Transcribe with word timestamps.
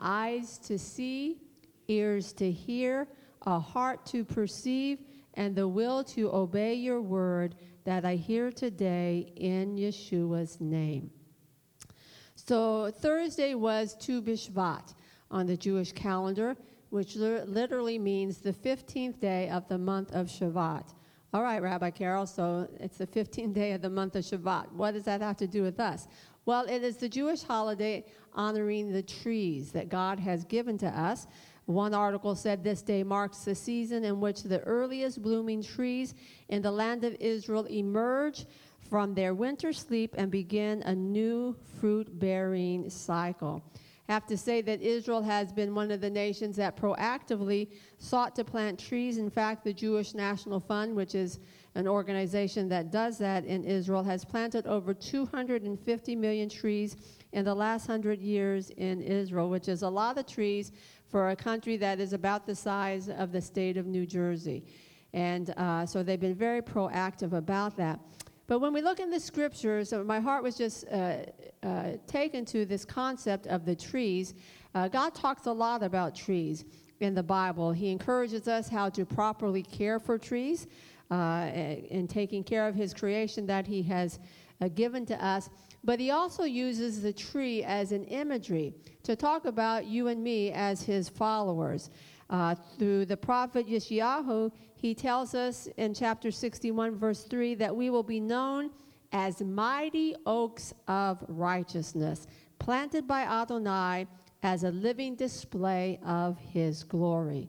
eyes 0.00 0.56
to 0.56 0.78
see, 0.78 1.36
ears 1.88 2.32
to 2.32 2.50
hear, 2.50 3.06
a 3.42 3.60
heart 3.60 4.06
to 4.06 4.24
perceive, 4.24 5.00
and 5.34 5.54
the 5.54 5.68
will 5.68 6.02
to 6.02 6.32
obey 6.34 6.72
your 6.72 7.02
word 7.02 7.54
that 7.84 8.06
I 8.06 8.14
hear 8.14 8.50
today 8.50 9.30
in 9.36 9.76
Yeshua's 9.76 10.58
name. 10.58 11.10
So 12.34 12.90
Thursday 12.90 13.54
was 13.54 13.94
Tu 14.00 14.22
Bishvat 14.22 14.94
on 15.30 15.46
the 15.46 15.56
Jewish 15.56 15.92
calendar, 15.92 16.56
which 16.88 17.16
literally 17.16 17.98
means 17.98 18.38
the 18.38 18.54
15th 18.54 19.20
day 19.20 19.50
of 19.50 19.68
the 19.68 19.76
month 19.76 20.12
of 20.12 20.28
Shevat. 20.28 20.94
All 21.34 21.42
right, 21.42 21.60
Rabbi 21.60 21.90
Carol, 21.90 22.26
so 22.26 22.68
it's 22.80 22.96
the 22.96 23.06
15th 23.06 23.52
day 23.52 23.72
of 23.72 23.82
the 23.82 23.90
month 23.90 24.16
of 24.16 24.24
Shevat. 24.24 24.72
What 24.72 24.92
does 24.92 25.04
that 25.04 25.20
have 25.20 25.36
to 25.38 25.46
do 25.46 25.62
with 25.62 25.78
us? 25.78 26.06
Well, 26.46 26.66
it 26.66 26.82
is 26.82 26.98
the 26.98 27.08
Jewish 27.08 27.42
holiday 27.42 28.04
honoring 28.34 28.92
the 28.92 29.02
trees 29.02 29.72
that 29.72 29.88
God 29.88 30.20
has 30.20 30.44
given 30.44 30.76
to 30.78 30.88
us. 30.88 31.26
One 31.66 31.94
article 31.94 32.34
said 32.34 32.62
this 32.62 32.82
day 32.82 33.02
marks 33.02 33.38
the 33.38 33.54
season 33.54 34.04
in 34.04 34.20
which 34.20 34.42
the 34.42 34.60
earliest 34.60 35.22
blooming 35.22 35.62
trees 35.62 36.14
in 36.48 36.60
the 36.60 36.70
land 36.70 37.04
of 37.04 37.16
Israel 37.18 37.64
emerge 37.64 38.44
from 38.90 39.14
their 39.14 39.32
winter 39.32 39.72
sleep 39.72 40.14
and 40.18 40.30
begin 40.30 40.82
a 40.82 40.94
new 40.94 41.56
fruit 41.80 42.18
bearing 42.18 42.90
cycle. 42.90 43.62
I 44.06 44.12
have 44.12 44.26
to 44.26 44.36
say 44.36 44.60
that 44.60 44.82
Israel 44.82 45.22
has 45.22 45.50
been 45.50 45.74
one 45.74 45.90
of 45.90 46.02
the 46.02 46.10
nations 46.10 46.56
that 46.56 46.76
proactively 46.76 47.68
sought 47.96 48.36
to 48.36 48.44
plant 48.44 48.78
trees. 48.78 49.16
In 49.16 49.30
fact, 49.30 49.64
the 49.64 49.72
Jewish 49.72 50.12
National 50.12 50.60
Fund, 50.60 50.94
which 50.94 51.14
is 51.14 51.40
an 51.74 51.88
organization 51.88 52.68
that 52.68 52.90
does 52.90 53.18
that 53.18 53.44
in 53.44 53.64
Israel, 53.64 54.02
has 54.04 54.24
planted 54.24 54.66
over 54.66 54.94
250 54.94 56.16
million 56.16 56.48
trees 56.48 56.96
in 57.32 57.44
the 57.44 57.54
last 57.54 57.86
hundred 57.86 58.20
years 58.20 58.70
in 58.70 59.02
Israel, 59.02 59.50
which 59.50 59.68
is 59.68 59.82
a 59.82 59.88
lot 59.88 60.16
of 60.16 60.26
trees 60.26 60.70
for 61.08 61.30
a 61.30 61.36
country 61.36 61.76
that 61.76 61.98
is 61.98 62.12
about 62.12 62.46
the 62.46 62.54
size 62.54 63.08
of 63.08 63.32
the 63.32 63.40
state 63.40 63.76
of 63.76 63.86
New 63.86 64.06
Jersey. 64.06 64.64
And 65.12 65.50
uh, 65.56 65.86
so 65.86 66.02
they've 66.02 66.20
been 66.20 66.34
very 66.34 66.62
proactive 66.62 67.32
about 67.32 67.76
that. 67.76 68.00
But 68.46 68.58
when 68.58 68.72
we 68.72 68.82
look 68.82 69.00
in 69.00 69.10
the 69.10 69.20
scriptures, 69.20 69.92
my 69.92 70.20
heart 70.20 70.42
was 70.42 70.56
just 70.56 70.86
uh, 70.88 71.18
uh, 71.62 71.92
taken 72.06 72.44
to 72.46 72.66
this 72.66 72.84
concept 72.84 73.46
of 73.46 73.64
the 73.64 73.74
trees. 73.74 74.34
Uh, 74.74 74.88
God 74.88 75.14
talks 75.14 75.46
a 75.46 75.52
lot 75.52 75.82
about 75.82 76.14
trees 76.14 76.64
in 77.00 77.14
the 77.14 77.22
Bible. 77.22 77.72
He 77.72 77.90
encourages 77.90 78.46
us 78.46 78.68
how 78.68 78.88
to 78.90 79.04
properly 79.04 79.62
care 79.62 79.98
for 79.98 80.18
trees 80.18 80.66
uh, 81.10 81.50
in 81.54 82.06
taking 82.08 82.42
care 82.44 82.66
of 82.66 82.74
His 82.74 82.94
creation 82.94 83.46
that 83.46 83.66
He 83.66 83.82
has 83.82 84.18
uh, 84.60 84.68
given 84.68 85.04
to 85.06 85.24
us. 85.24 85.50
But 85.82 86.00
He 86.00 86.10
also 86.10 86.44
uses 86.44 87.02
the 87.02 87.12
tree 87.12 87.62
as 87.62 87.92
an 87.92 88.04
imagery 88.04 88.74
to 89.02 89.14
talk 89.16 89.44
about 89.44 89.86
you 89.86 90.08
and 90.08 90.22
me 90.22 90.52
as 90.52 90.82
His 90.82 91.08
followers. 91.08 91.90
Uh, 92.30 92.54
through 92.78 93.04
the 93.04 93.16
prophet 93.16 93.68
Yeshayahu, 93.68 94.50
he 94.76 94.94
tells 94.94 95.34
us 95.34 95.68
in 95.76 95.94
chapter 95.94 96.30
61, 96.30 96.96
verse 96.96 97.24
3, 97.24 97.54
that 97.54 97.74
we 97.74 97.90
will 97.90 98.02
be 98.02 98.20
known 98.20 98.70
as 99.12 99.40
mighty 99.40 100.14
oaks 100.26 100.74
of 100.88 101.24
righteousness, 101.28 102.26
planted 102.58 103.06
by 103.06 103.22
Adonai 103.22 104.06
as 104.42 104.64
a 104.64 104.70
living 104.70 105.14
display 105.14 105.98
of 106.04 106.36
his 106.38 106.82
glory. 106.82 107.48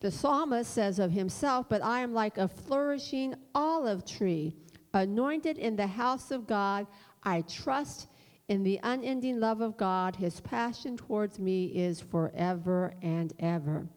The 0.00 0.10
psalmist 0.10 0.72
says 0.72 0.98
of 0.98 1.10
himself, 1.10 1.68
But 1.68 1.82
I 1.82 2.00
am 2.00 2.14
like 2.14 2.38
a 2.38 2.46
flourishing 2.46 3.34
olive 3.54 4.04
tree, 4.04 4.54
anointed 4.94 5.58
in 5.58 5.76
the 5.76 5.86
house 5.86 6.30
of 6.30 6.46
God. 6.46 6.86
I 7.24 7.42
trust 7.42 8.06
in 8.46 8.62
the 8.62 8.78
unending 8.82 9.40
love 9.40 9.60
of 9.60 9.76
God. 9.76 10.16
His 10.16 10.40
passion 10.40 10.96
towards 10.96 11.38
me 11.38 11.66
is 11.66 12.00
forever 12.00 12.94
and 13.02 13.32
ever. 13.40 13.88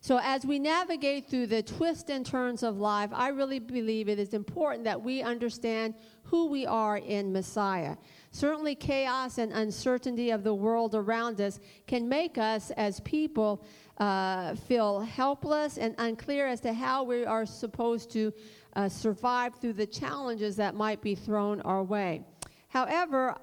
So, 0.00 0.20
as 0.22 0.46
we 0.46 0.60
navigate 0.60 1.28
through 1.28 1.48
the 1.48 1.64
twists 1.64 2.10
and 2.10 2.24
turns 2.24 2.62
of 2.62 2.78
life, 2.78 3.10
I 3.12 3.30
really 3.30 3.58
believe 3.58 4.08
it 4.08 4.20
is 4.20 4.34
important 4.34 4.84
that 4.84 5.02
we 5.02 5.20
understand 5.20 5.94
who 6.22 6.46
we 6.46 6.64
are 6.64 6.98
in 6.98 7.32
Messiah. 7.32 7.96
Certainly, 8.30 8.76
chaos 8.76 9.38
and 9.38 9.52
uncertainty 9.52 10.30
of 10.30 10.44
the 10.44 10.54
world 10.54 10.94
around 10.94 11.40
us 11.40 11.58
can 11.88 12.08
make 12.08 12.38
us 12.38 12.70
as 12.76 13.00
people 13.00 13.64
uh, 13.98 14.54
feel 14.54 15.00
helpless 15.00 15.78
and 15.78 15.94
unclear 15.98 16.46
as 16.46 16.60
to 16.60 16.72
how 16.72 17.02
we 17.02 17.24
are 17.24 17.46
supposed 17.46 18.10
to 18.10 18.32
uh, 18.74 18.88
survive 18.88 19.54
through 19.54 19.72
the 19.72 19.86
challenges 19.86 20.56
that 20.56 20.74
might 20.74 21.00
be 21.00 21.14
thrown 21.14 21.60
our 21.62 21.82
way. 21.82 22.22
However, 22.68 23.36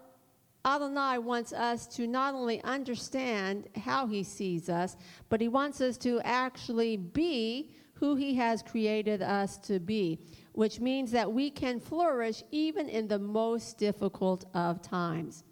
Adonai 0.66 1.18
wants 1.18 1.52
us 1.52 1.88
to 1.88 2.08
not 2.08 2.36
only 2.36 2.64
understand 2.64 3.68
how 3.75 4.08
he 4.08 4.24
sees 4.24 4.69
us, 4.69 4.96
but 5.28 5.41
he 5.41 5.47
wants 5.47 5.81
us 5.81 5.97
to 5.97 6.22
actually 6.22 6.96
be 6.97 7.72
who 7.96 8.16
he 8.16 8.35
has 8.35 8.62
created 8.62 9.22
us 9.22 9.58
to 9.58 9.80
be, 9.80 10.20
which 10.53 10.80
means 10.80 11.12
that 11.12 11.31
we 11.31 11.50
can 11.50 11.80
flourish 11.80 12.44
even 12.52 12.88
in 12.88 13.08
the 13.08 13.20
most 13.20 13.78
difficult 13.78 14.46
of 14.53 14.81
times. 14.81 15.44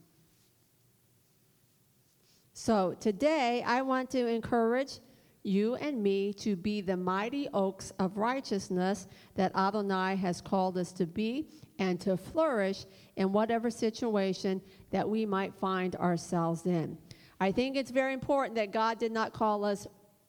So 2.54 2.96
today, 3.00 3.64
I 3.66 3.82
want 3.82 4.10
to 4.12 4.28
encourage 4.28 5.00
you 5.44 5.76
and 5.76 6.04
me 6.04 6.34
to 6.34 6.56
be 6.56 6.82
the 6.82 6.98
mighty 6.98 7.48
oaks 7.54 7.92
of 8.00 8.18
righteousness 8.18 9.08
that 9.36 9.56
Adonai 9.56 10.16
has 10.18 10.42
called 10.42 10.78
us 10.78 10.92
to 10.94 11.06
be 11.06 11.48
and 11.80 12.00
to 12.02 12.16
flourish 12.16 12.86
in 13.16 13.32
whatever 13.32 13.72
situation 13.72 14.62
that 14.92 15.08
we 15.08 15.26
might 15.26 15.54
find 15.56 15.96
ourselves 15.96 16.66
in. 16.66 16.98
I 17.40 17.52
think 17.52 17.76
it's 17.76 17.90
very 17.90 18.14
important 18.14 18.56
that 18.56 18.72
God 18.72 19.00
did 19.00 19.12
not 19.12 19.34
call 19.34 19.66
us 19.66 19.88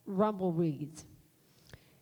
rumbleweeds. 0.09 1.04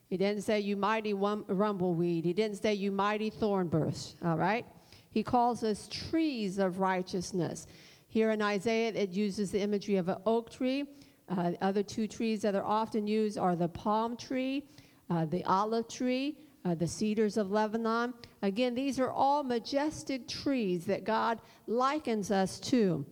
He 0.08 0.16
didn't 0.16 0.42
say, 0.42 0.60
You 0.60 0.76
mighty 0.76 1.14
rumbleweed. 1.14 2.24
He 2.24 2.32
didn't 2.32 2.62
say, 2.62 2.74
You 2.74 2.92
mighty 2.92 3.30
thorn 3.30 3.68
bush, 3.68 4.12
all 4.24 4.36
right? 4.36 4.66
He 5.10 5.24
calls 5.24 5.64
us 5.64 5.88
trees 5.88 6.58
of 6.58 6.78
righteousness. 6.78 7.66
Here 8.10 8.32
in 8.32 8.42
Isaiah, 8.42 8.92
it 8.92 9.10
uses 9.10 9.52
the 9.52 9.60
imagery 9.60 9.94
of 9.94 10.08
an 10.08 10.16
oak 10.26 10.50
tree. 10.50 10.84
Uh, 11.28 11.52
the 11.52 11.64
other 11.64 11.84
two 11.84 12.08
trees 12.08 12.42
that 12.42 12.56
are 12.56 12.64
often 12.64 13.06
used 13.06 13.38
are 13.38 13.54
the 13.54 13.68
palm 13.68 14.16
tree, 14.16 14.64
uh, 15.08 15.26
the 15.26 15.44
olive 15.44 15.86
tree, 15.86 16.36
uh, 16.64 16.74
the 16.74 16.88
cedars 16.88 17.36
of 17.36 17.52
Lebanon. 17.52 18.12
Again, 18.42 18.74
these 18.74 18.98
are 18.98 19.12
all 19.12 19.44
majestic 19.44 20.26
trees 20.26 20.84
that 20.86 21.04
God 21.04 21.40
likens 21.68 22.32
us 22.32 22.58
to. 22.60 23.06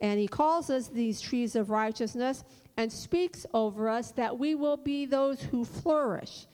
And 0.00 0.18
He 0.18 0.26
calls 0.26 0.68
us 0.68 0.88
these 0.88 1.20
trees 1.20 1.54
of 1.54 1.70
righteousness 1.70 2.42
and 2.76 2.92
speaks 2.92 3.46
over 3.54 3.88
us 3.88 4.10
that 4.12 4.36
we 4.36 4.56
will 4.56 4.76
be 4.76 5.06
those 5.06 5.40
who 5.40 5.64
flourish 5.64 6.48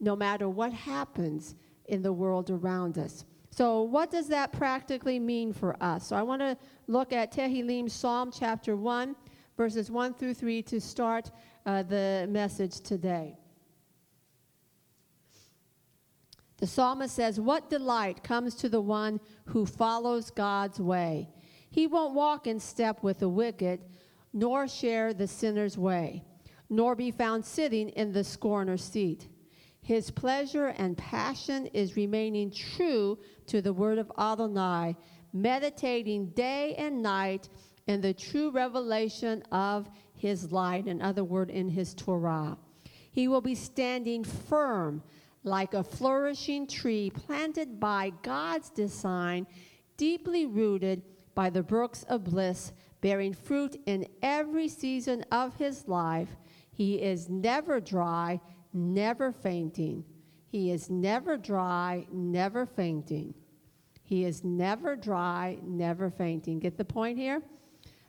no 0.00 0.16
matter 0.16 0.48
what 0.48 0.72
happens 0.72 1.54
in 1.86 2.02
the 2.02 2.12
world 2.12 2.50
around 2.50 2.98
us. 2.98 3.24
So, 3.56 3.82
what 3.82 4.10
does 4.10 4.26
that 4.28 4.50
practically 4.50 5.20
mean 5.20 5.52
for 5.52 5.80
us? 5.80 6.08
So, 6.08 6.16
I 6.16 6.22
want 6.22 6.40
to 6.40 6.56
look 6.88 7.12
at 7.12 7.32
Tehillim 7.32 7.88
Psalm 7.88 8.32
chapter 8.36 8.74
1, 8.74 9.14
verses 9.56 9.92
1 9.92 10.14
through 10.14 10.34
3 10.34 10.60
to 10.62 10.80
start 10.80 11.30
uh, 11.64 11.84
the 11.84 12.26
message 12.28 12.80
today. 12.80 13.38
The 16.56 16.66
psalmist 16.66 17.14
says, 17.14 17.38
What 17.38 17.70
delight 17.70 18.24
comes 18.24 18.56
to 18.56 18.68
the 18.68 18.80
one 18.80 19.20
who 19.44 19.66
follows 19.66 20.32
God's 20.32 20.80
way? 20.80 21.28
He 21.70 21.86
won't 21.86 22.14
walk 22.14 22.48
in 22.48 22.58
step 22.58 23.04
with 23.04 23.20
the 23.20 23.28
wicked, 23.28 23.84
nor 24.32 24.66
share 24.66 25.14
the 25.14 25.28
sinner's 25.28 25.78
way, 25.78 26.24
nor 26.68 26.96
be 26.96 27.12
found 27.12 27.44
sitting 27.44 27.90
in 27.90 28.12
the 28.12 28.24
scorner's 28.24 28.82
seat. 28.82 29.28
His 29.84 30.10
pleasure 30.10 30.68
and 30.78 30.96
passion 30.96 31.66
is 31.66 31.94
remaining 31.94 32.50
true 32.50 33.18
to 33.48 33.60
the 33.60 33.74
word 33.74 33.98
of 33.98 34.10
Adonai, 34.18 34.96
meditating 35.34 36.28
day 36.30 36.74
and 36.78 37.02
night 37.02 37.50
in 37.86 38.00
the 38.00 38.14
true 38.14 38.50
revelation 38.50 39.42
of 39.52 39.90
his 40.14 40.50
light, 40.50 40.86
in 40.86 41.02
other 41.02 41.22
words, 41.22 41.50
in 41.50 41.68
his 41.68 41.92
Torah. 41.92 42.56
He 43.10 43.28
will 43.28 43.42
be 43.42 43.54
standing 43.54 44.24
firm 44.24 45.02
like 45.42 45.74
a 45.74 45.84
flourishing 45.84 46.66
tree 46.66 47.10
planted 47.10 47.78
by 47.78 48.10
God's 48.22 48.70
design, 48.70 49.46
deeply 49.98 50.46
rooted 50.46 51.02
by 51.34 51.50
the 51.50 51.62
brooks 51.62 52.04
of 52.04 52.24
bliss, 52.24 52.72
bearing 53.02 53.34
fruit 53.34 53.78
in 53.84 54.06
every 54.22 54.68
season 54.68 55.26
of 55.30 55.54
his 55.56 55.86
life. 55.86 56.36
He 56.72 57.02
is 57.02 57.28
never 57.28 57.80
dry, 57.80 58.40
never 58.74 59.32
fainting. 59.32 60.04
He 60.48 60.70
is 60.70 60.90
never 60.90 61.36
dry, 61.36 62.06
never 62.12 62.66
fainting. 62.66 63.34
He 64.02 64.24
is 64.24 64.44
never 64.44 64.96
dry, 64.96 65.58
never 65.62 66.10
fainting. 66.10 66.58
Get 66.58 66.76
the 66.76 66.84
point 66.84 67.18
here? 67.18 67.42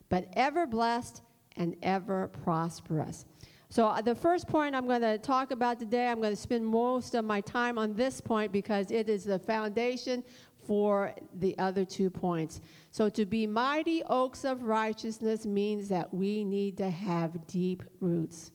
But 0.10 0.28
ever 0.34 0.68
blessed 0.68 1.22
and 1.56 1.76
ever 1.82 2.28
prosperous. 2.28 3.26
So, 3.70 3.88
uh, 3.88 4.02
the 4.02 4.16
first 4.16 4.48
point 4.48 4.76
I'm 4.76 4.88
going 4.88 5.02
to 5.02 5.18
talk 5.18 5.52
about 5.52 5.80
today, 5.80 6.08
I'm 6.08 6.20
going 6.20 6.36
to 6.36 6.42
spend 6.42 6.66
most 6.66 7.16
of 7.16 7.26
my 7.26 7.42
time 7.42 7.78
on 7.78 7.94
this 7.94 8.22
point 8.22 8.52
because 8.52 8.92
it 8.92 9.10
is 9.10 9.24
the 9.24 9.40
foundation 9.40 10.24
for 10.66 11.14
the 11.40 11.58
other 11.58 11.86
two 11.86 12.10
points. 12.10 12.62
So, 12.92 13.10
to 13.10 13.26
be 13.26 13.48
mighty 13.48 14.04
oaks 14.04 14.46
of 14.46 14.64
righteousness 14.64 15.46
means 15.46 15.88
that 15.90 16.14
we 16.14 16.44
need 16.44 16.78
to 16.78 16.90
have 16.90 17.48
deep 17.48 17.84
roots. 18.00 18.52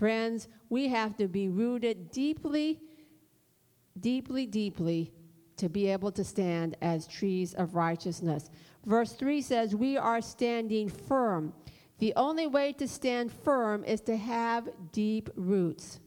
Friends, 0.00 0.48
we 0.70 0.88
have 0.88 1.14
to 1.18 1.28
be 1.28 1.50
rooted 1.50 2.10
deeply, 2.10 2.80
deeply, 4.00 4.46
deeply 4.46 5.12
to 5.58 5.68
be 5.68 5.88
able 5.88 6.10
to 6.12 6.24
stand 6.24 6.74
as 6.80 7.06
trees 7.06 7.52
of 7.52 7.74
righteousness. 7.74 8.48
Verse 8.86 9.12
3 9.12 9.42
says, 9.42 9.76
We 9.76 9.98
are 9.98 10.22
standing 10.22 10.88
firm. 10.88 11.52
The 11.98 12.14
only 12.16 12.46
way 12.46 12.72
to 12.78 12.88
stand 12.88 13.30
firm 13.30 13.84
is 13.84 14.00
to 14.02 14.16
have 14.16 14.70
deep 14.90 15.28
roots. 15.36 16.00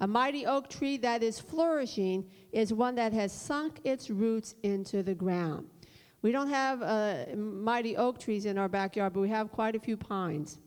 A 0.00 0.08
mighty 0.08 0.44
oak 0.44 0.68
tree 0.68 0.96
that 0.96 1.22
is 1.22 1.38
flourishing 1.38 2.28
is 2.50 2.74
one 2.74 2.96
that 2.96 3.12
has 3.12 3.30
sunk 3.30 3.78
its 3.84 4.10
roots 4.10 4.56
into 4.64 5.04
the 5.04 5.14
ground. 5.14 5.68
We 6.22 6.32
don't 6.32 6.50
have 6.50 6.82
uh, 6.82 7.36
mighty 7.36 7.96
oak 7.96 8.18
trees 8.18 8.44
in 8.44 8.58
our 8.58 8.68
backyard, 8.68 9.12
but 9.12 9.20
we 9.20 9.28
have 9.28 9.52
quite 9.52 9.76
a 9.76 9.80
few 9.80 9.96
pines, 9.96 10.58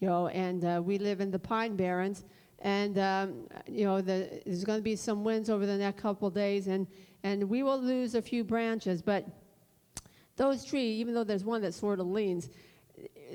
you 0.00 0.08
know, 0.08 0.28
and 0.28 0.64
uh, 0.64 0.80
we 0.84 0.98
live 0.98 1.20
in 1.20 1.30
the 1.30 1.38
Pine 1.38 1.76
Barrens. 1.76 2.24
And, 2.60 2.98
um, 2.98 3.46
you 3.66 3.84
know, 3.84 4.00
the, 4.00 4.40
there's 4.44 4.64
going 4.64 4.78
to 4.78 4.82
be 4.82 4.96
some 4.96 5.24
winds 5.24 5.50
over 5.50 5.66
the 5.66 5.76
next 5.76 6.00
couple 6.00 6.30
days, 6.30 6.68
and, 6.68 6.86
and 7.22 7.48
we 7.48 7.62
will 7.62 7.80
lose 7.80 8.14
a 8.14 8.22
few 8.22 8.44
branches. 8.44 9.02
But 9.02 9.26
those 10.36 10.64
trees, 10.64 10.98
even 11.00 11.14
though 11.14 11.24
there's 11.24 11.44
one 11.44 11.62
that 11.62 11.74
sort 11.74 12.00
of 12.00 12.06
leans, 12.06 12.48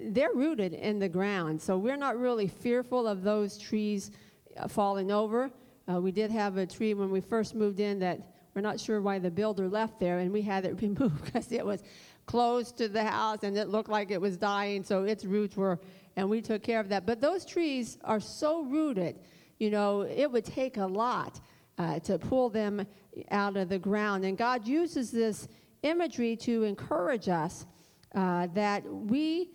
they're 0.06 0.34
rooted 0.34 0.74
in 0.74 1.00
the 1.00 1.10
ground. 1.10 1.62
So 1.62 1.78
we're 1.78 1.98
not 1.98 2.18
really 2.18 2.48
fearful 2.48 3.08
of 3.08 3.24
those 3.24 3.58
trees 3.58 4.12
uh, 4.58 4.68
falling 4.68 5.12
over. 5.12 5.52
Uh, 5.92 6.00
we 6.00 6.12
did 6.12 6.32
have 6.32 6.58
a 6.58 6.66
tree 6.66 6.94
when 6.94 7.12
we 7.12 7.22
first 7.22 7.56
moved 7.56 7.80
in 7.80 8.00
that 8.00 8.20
we're 8.54 8.62
not 8.62 8.80
sure 8.80 9.02
why 9.02 9.18
the 9.18 9.32
builder 9.32 9.70
left 9.70 10.00
there, 10.00 10.20
and 10.20 10.32
we 10.32 10.42
had 10.42 10.66
it 10.66 10.82
removed 10.82 11.24
because 11.26 11.52
it 11.52 11.66
was 11.66 11.84
close 12.26 12.72
to 12.74 12.88
the 12.88 13.04
house 13.04 13.40
and 13.44 13.58
it 13.58 13.70
looked 13.70 13.90
like 13.90 14.12
it 14.12 14.22
was 14.22 14.38
dying, 14.38 14.84
so 14.84 15.04
its 15.04 15.26
roots 15.26 15.56
were, 15.56 15.80
and 16.16 16.30
we 16.30 16.42
took 16.42 16.64
care 16.64 16.80
of 16.80 16.90
that. 16.90 17.06
But 17.06 17.22
those 17.22 17.46
trees 17.46 17.98
are 18.04 18.20
so 18.20 18.64
rooted, 18.64 19.20
you 19.60 19.70
know, 19.70 20.02
it 20.02 20.32
would 20.32 20.46
take 20.46 20.78
a 20.78 20.86
lot 20.86 21.40
uh, 21.78 22.00
to 22.00 22.18
pull 22.20 22.50
them 22.50 22.86
out 23.30 23.58
of 23.58 23.70
the 23.70 23.80
ground. 23.80 24.26
And 24.26 24.38
God 24.38 24.68
uses 24.68 25.12
this 25.12 25.48
imagery 25.84 26.36
to 26.38 26.64
encourage 26.64 27.30
us 27.30 27.66
uh, 28.14 28.48
that 28.54 28.86
we 28.86 29.50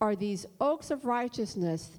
are 0.00 0.16
these 0.16 0.46
oaks 0.60 0.90
of 0.90 1.04
righteousness 1.04 1.98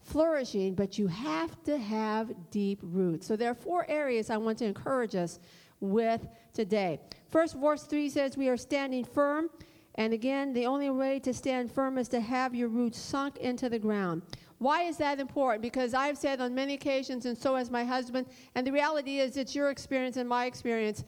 flourishing, 0.00 0.74
but 0.74 0.98
you 0.98 1.06
have 1.06 1.62
to 1.64 1.78
have 1.78 2.32
deep 2.50 2.78
roots. 2.82 3.26
So 3.26 3.36
there 3.36 3.50
are 3.50 3.54
four 3.54 3.88
areas 3.88 4.30
I 4.30 4.36
want 4.36 4.58
to 4.58 4.66
encourage 4.66 5.14
us 5.14 5.38
with 5.80 6.26
today. 6.52 7.00
First, 7.28 7.56
verse 7.56 7.84
3 7.84 8.08
says, 8.10 8.36
We 8.36 8.48
are 8.48 8.56
standing 8.56 9.04
firm. 9.04 9.50
And 9.96 10.12
again, 10.12 10.52
the 10.52 10.66
only 10.66 10.90
way 10.90 11.20
to 11.20 11.32
stand 11.32 11.70
firm 11.70 11.98
is 11.98 12.08
to 12.08 12.20
have 12.20 12.54
your 12.54 12.68
roots 12.68 12.98
sunk 12.98 13.36
into 13.36 13.68
the 13.68 13.78
ground. 13.78 14.22
Why 14.58 14.82
is 14.82 14.96
that 14.96 15.20
important? 15.20 15.62
Because 15.62 15.94
I've 15.94 16.18
said 16.18 16.40
on 16.40 16.54
many 16.54 16.74
occasions, 16.74 17.26
and 17.26 17.36
so 17.36 17.54
has 17.54 17.70
my 17.70 17.84
husband, 17.84 18.26
and 18.54 18.66
the 18.66 18.72
reality 18.72 19.18
is 19.18 19.36
it's 19.36 19.54
your 19.54 19.70
experience 19.70 20.16
and 20.16 20.28
my 20.28 20.46
experience, 20.46 21.04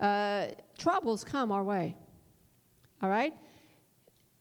uh, 0.00 0.46
troubles 0.78 1.24
come 1.24 1.52
our 1.52 1.64
way. 1.64 1.96
All 3.02 3.10
right? 3.10 3.34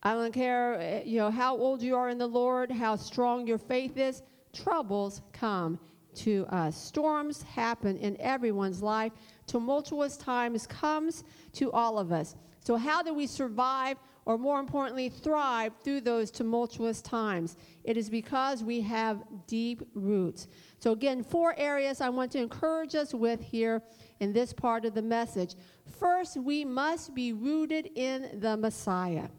I 0.02 0.14
don't 0.14 0.34
care, 0.34 0.80
eh, 0.80 1.02
you 1.06 1.18
know, 1.18 1.30
how 1.30 1.58
old 1.58 1.82
you 1.82 1.96
are 1.96 2.10
in 2.10 2.18
the 2.18 2.28
Lord, 2.28 2.72
how 2.72 2.96
strong 2.96 3.46
your 3.48 3.58
faith 3.58 3.98
is. 3.98 4.22
Troubles 4.54 5.22
come 5.34 5.78
to 6.16 6.46
us. 6.50 6.78
Storms 6.78 7.44
happen 7.44 7.98
in 7.98 8.20
everyone's 8.20 8.82
life. 8.82 9.12
Tumultuous 9.46 10.16
times 10.16 10.66
comes 10.68 11.24
to 11.54 11.72
all 11.72 12.00
of 12.00 12.12
us. 12.12 12.36
So 12.70 12.78
how 12.78 13.02
do 13.02 13.16
we 13.16 13.26
survive 13.26 13.98
or 14.26 14.38
more 14.38 14.60
importantly 14.60 15.10
thrive 15.10 15.74
through 15.84 16.02
those 16.02 16.30
tumultuous 16.30 17.02
times? 17.02 17.58
It 17.84 17.98
is 17.98 18.12
because 18.12 18.64
we 18.64 18.80
have 18.82 19.24
deep 19.48 19.82
roots. 19.96 20.48
So 20.78 20.92
again, 20.92 21.24
four 21.24 21.56
areas 21.58 22.00
I 22.00 22.10
want 22.10 22.32
to 22.34 22.38
encourage 22.38 22.94
us 22.94 23.12
with 23.12 23.42
here 23.42 23.82
in 24.20 24.34
this 24.34 24.54
part 24.54 24.86
of 24.86 24.94
the 24.94 25.02
message. 25.02 25.56
First, 26.00 26.38
we 26.38 26.64
must 26.64 27.16
be 27.16 27.34
rooted 27.34 27.90
in 27.96 28.40
the 28.40 28.56
Messiah. 28.56 29.30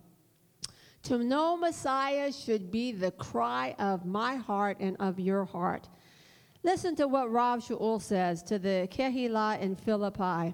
To 1.04 1.18
know 1.18 1.56
Messiah 1.56 2.32
should 2.32 2.72
be 2.72 2.90
the 2.90 3.12
cry 3.12 3.76
of 3.78 4.04
my 4.04 4.34
heart 4.34 4.78
and 4.80 4.96
of 4.98 5.20
your 5.20 5.44
heart. 5.44 5.88
Listen 6.64 6.96
to 6.96 7.06
what 7.06 7.30
Rav 7.30 7.60
Shaul 7.60 8.02
says 8.02 8.42
to 8.42 8.58
the 8.58 8.88
Kehillah 8.90 9.60
in 9.60 9.76
Philippi. 9.76 10.52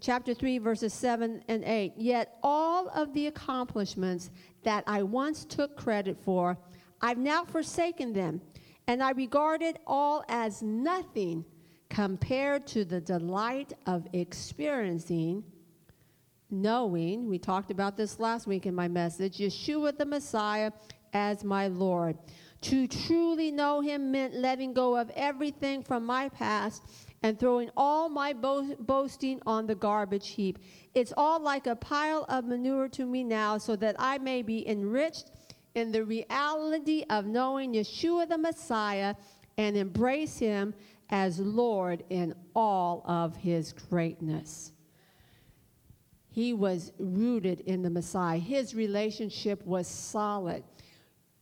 Chapter 0.00 0.34
3, 0.34 0.58
verses 0.58 0.92
7 0.92 1.42
and 1.48 1.64
8. 1.64 1.94
Yet 1.96 2.38
all 2.42 2.88
of 2.90 3.12
the 3.14 3.26
accomplishments 3.28 4.30
that 4.62 4.84
I 4.86 5.02
once 5.02 5.44
took 5.44 5.76
credit 5.76 6.18
for, 6.22 6.58
I've 7.00 7.18
now 7.18 7.44
forsaken 7.44 8.12
them, 8.12 8.40
and 8.86 9.02
I 9.02 9.10
regard 9.10 9.62
it 9.62 9.78
all 9.86 10.24
as 10.28 10.62
nothing 10.62 11.44
compared 11.88 12.66
to 12.68 12.84
the 12.84 13.00
delight 13.00 13.72
of 13.86 14.06
experiencing 14.12 15.44
knowing, 16.50 17.28
we 17.28 17.38
talked 17.38 17.70
about 17.70 17.96
this 17.96 18.18
last 18.20 18.46
week 18.46 18.66
in 18.66 18.74
my 18.74 18.88
message, 18.88 19.38
Yeshua 19.38 19.96
the 19.96 20.04
Messiah 20.04 20.70
as 21.12 21.44
my 21.44 21.68
Lord. 21.68 22.16
To 22.66 22.88
truly 22.88 23.52
know 23.52 23.80
him 23.80 24.10
meant 24.10 24.34
letting 24.34 24.72
go 24.72 24.96
of 24.96 25.08
everything 25.14 25.84
from 25.84 26.04
my 26.04 26.28
past 26.28 26.82
and 27.22 27.38
throwing 27.38 27.70
all 27.76 28.08
my 28.08 28.32
bo- 28.32 28.74
boasting 28.80 29.40
on 29.46 29.68
the 29.68 29.76
garbage 29.76 30.30
heap. 30.30 30.58
It's 30.92 31.12
all 31.16 31.38
like 31.38 31.68
a 31.68 31.76
pile 31.76 32.26
of 32.28 32.44
manure 32.44 32.88
to 32.88 33.06
me 33.06 33.22
now, 33.22 33.56
so 33.58 33.76
that 33.76 33.94
I 34.00 34.18
may 34.18 34.42
be 34.42 34.68
enriched 34.68 35.30
in 35.76 35.92
the 35.92 36.04
reality 36.04 37.04
of 37.08 37.24
knowing 37.26 37.74
Yeshua 37.74 38.28
the 38.28 38.36
Messiah 38.36 39.14
and 39.56 39.76
embrace 39.76 40.36
him 40.38 40.74
as 41.08 41.38
Lord 41.38 42.02
in 42.10 42.34
all 42.56 43.04
of 43.06 43.36
his 43.36 43.72
greatness. 43.72 44.72
He 46.30 46.52
was 46.52 46.92
rooted 46.98 47.60
in 47.60 47.82
the 47.82 47.90
Messiah. 47.90 48.38
His 48.38 48.74
relationship 48.74 49.64
was 49.64 49.86
solid. 49.86 50.64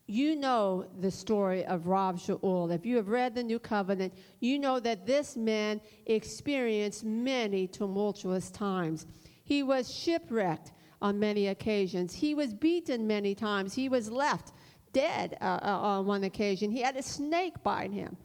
You 0.06 0.36
know 0.36 0.86
the 1.00 1.10
story 1.10 1.64
of 1.64 1.86
Rav 1.86 2.16
Shaul. 2.16 2.74
If 2.74 2.84
you 2.84 2.96
have 2.96 3.08
read 3.08 3.34
the 3.34 3.42
New 3.42 3.58
Covenant, 3.58 4.12
you 4.40 4.58
know 4.58 4.78
that 4.80 5.06
this 5.06 5.34
man 5.34 5.80
experienced 6.04 7.04
many 7.04 7.66
tumultuous 7.66 8.50
times. 8.50 9.06
He 9.44 9.62
was 9.62 9.92
shipwrecked 9.92 10.72
on 11.00 11.18
many 11.18 11.48
occasions. 11.48 12.14
He 12.14 12.34
was 12.34 12.52
beaten 12.52 13.06
many 13.06 13.34
times. 13.34 13.74
He 13.74 13.88
was 13.88 14.10
left 14.10 14.52
dead 14.92 15.38
uh, 15.40 15.58
uh, 15.62 15.66
on 15.66 16.06
one 16.06 16.24
occasion. 16.24 16.70
He 16.70 16.82
had 16.82 16.96
a 16.96 17.02
snake 17.02 17.62
bite 17.62 17.90
him. 17.90 18.16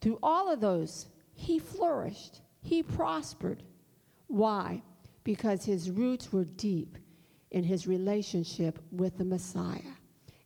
Through 0.00 0.18
all 0.22 0.50
of 0.50 0.60
those, 0.60 1.06
he 1.34 1.58
flourished. 1.58 2.40
He 2.62 2.82
prospered. 2.82 3.64
Why? 4.28 4.82
Because 5.24 5.64
his 5.64 5.90
roots 5.90 6.32
were 6.32 6.44
deep 6.44 6.96
in 7.50 7.64
his 7.64 7.86
relationship 7.86 8.78
with 8.90 9.18
the 9.18 9.24
Messiah. 9.24 9.96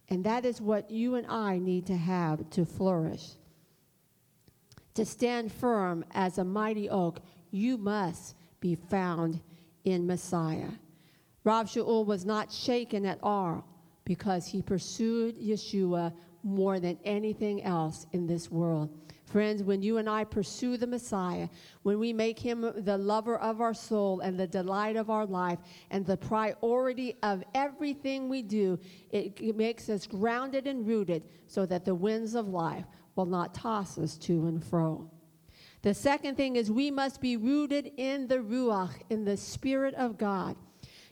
And 0.08 0.25
that 0.25 0.44
is 0.44 0.61
what 0.61 0.90
you 0.90 1.14
and 1.14 1.26
I 1.26 1.58
need 1.58 1.87
to 1.87 1.96
have 1.96 2.49
to 2.50 2.64
flourish. 2.64 3.32
To 4.94 5.04
stand 5.04 5.52
firm 5.52 6.04
as 6.12 6.38
a 6.38 6.44
mighty 6.44 6.88
oak, 6.88 7.20
you 7.50 7.76
must 7.76 8.37
be 8.61 8.75
found 8.75 9.40
in 9.84 10.06
Messiah. 10.06 10.70
Rav 11.42 11.66
Shaul 11.66 12.06
was 12.06 12.25
not 12.25 12.52
shaken 12.52 13.04
at 13.04 13.18
all 13.23 13.66
because 14.04 14.46
he 14.46 14.62
pursued 14.62 15.37
Yeshua 15.37 16.12
more 16.42 16.78
than 16.78 16.99
anything 17.04 17.62
else 17.62 18.06
in 18.12 18.26
this 18.26 18.50
world. 18.50 18.90
Friends, 19.35 19.64
when 19.64 19.83
you 19.83 19.97
and 19.97 20.09
I 20.09 20.23
pursue 20.23 20.76
the 20.76 20.87
Messiah, 20.87 21.49
when 21.83 21.99
we 21.99 22.12
make 22.12 22.38
him 22.38 22.73
the 22.85 22.97
lover 22.97 23.37
of 23.38 23.61
our 23.61 23.75
soul 23.75 24.21
and 24.21 24.38
the 24.38 24.47
delight 24.47 24.95
of 24.95 25.11
our 25.11 25.26
life 25.26 25.59
and 25.91 26.07
the 26.07 26.17
priority 26.17 27.17
of 27.25 27.43
everything 27.53 28.29
we 28.29 28.43
do, 28.43 28.79
it, 29.11 29.37
it 29.41 29.57
makes 29.57 29.88
us 29.88 30.07
grounded 30.07 30.69
and 30.69 30.87
rooted 30.87 31.25
so 31.49 31.67
that 31.67 31.85
the 31.85 31.97
winds 31.97 32.37
of 32.37 32.47
life 32.47 32.85
will 33.17 33.26
not 33.26 33.53
toss 33.53 33.99
us 33.99 34.17
to 34.19 34.47
and 34.47 34.64
fro. 34.64 35.11
The 35.83 35.95
second 35.95 36.37
thing 36.37 36.55
is 36.55 36.71
we 36.71 36.93
must 36.93 37.21
be 37.21 37.37
rooted 37.37 37.91
in 37.97 38.29
the 38.29 38.38
Ruach, 38.38 39.03
in 39.11 39.25
the 39.25 39.37
Spirit 39.37 39.95
of 39.95 40.17
God. 40.17 40.55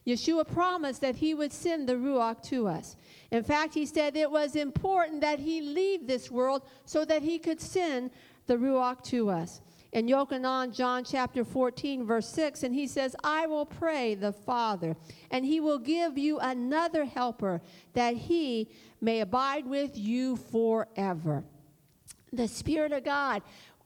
Yeshua 0.07 0.47
promised 0.47 1.01
that 1.01 1.17
he 1.17 1.35
would 1.35 1.53
send 1.53 1.89
the 1.89 1.95
Ruach 1.95 2.43
to 2.45 2.67
us. 2.67 2.97
In 3.31 3.43
fact, 3.45 3.75
he 3.75 3.87
said 3.87 4.17
it 4.17 4.31
was 4.31 4.57
important 4.57 5.21
that 5.21 5.39
he 5.39 5.61
leave 5.61 6.07
this 6.07 6.31
world 6.31 6.63
so 6.85 7.05
that 7.05 7.23
he 7.23 7.39
could 7.39 7.61
send 7.61 8.11
the 8.47 8.57
Ruach 8.57 9.03
to 9.05 9.31
us. 9.31 9.61
In 9.93 10.07
Yochanan, 10.07 10.75
John 10.75 11.05
chapter 11.05 11.45
14, 11.45 12.05
verse 12.05 12.29
6, 12.31 12.63
and 12.63 12.75
he 12.75 12.87
says, 12.87 13.15
I 13.23 13.47
will 13.47 13.67
pray 13.67 14.15
the 14.15 14.33
Father, 14.33 14.97
and 15.31 15.45
he 15.45 15.61
will 15.61 15.79
give 15.79 16.17
you 16.17 16.39
another 16.39 17.05
helper, 17.05 17.61
that 17.93 18.17
he 18.17 18.71
may 19.03 19.21
abide 19.21 19.67
with 19.67 19.97
you 19.99 20.37
forever. 20.37 21.45
The 22.33 22.49
Spirit 22.49 22.93
of 22.93 23.05
God 23.05 23.43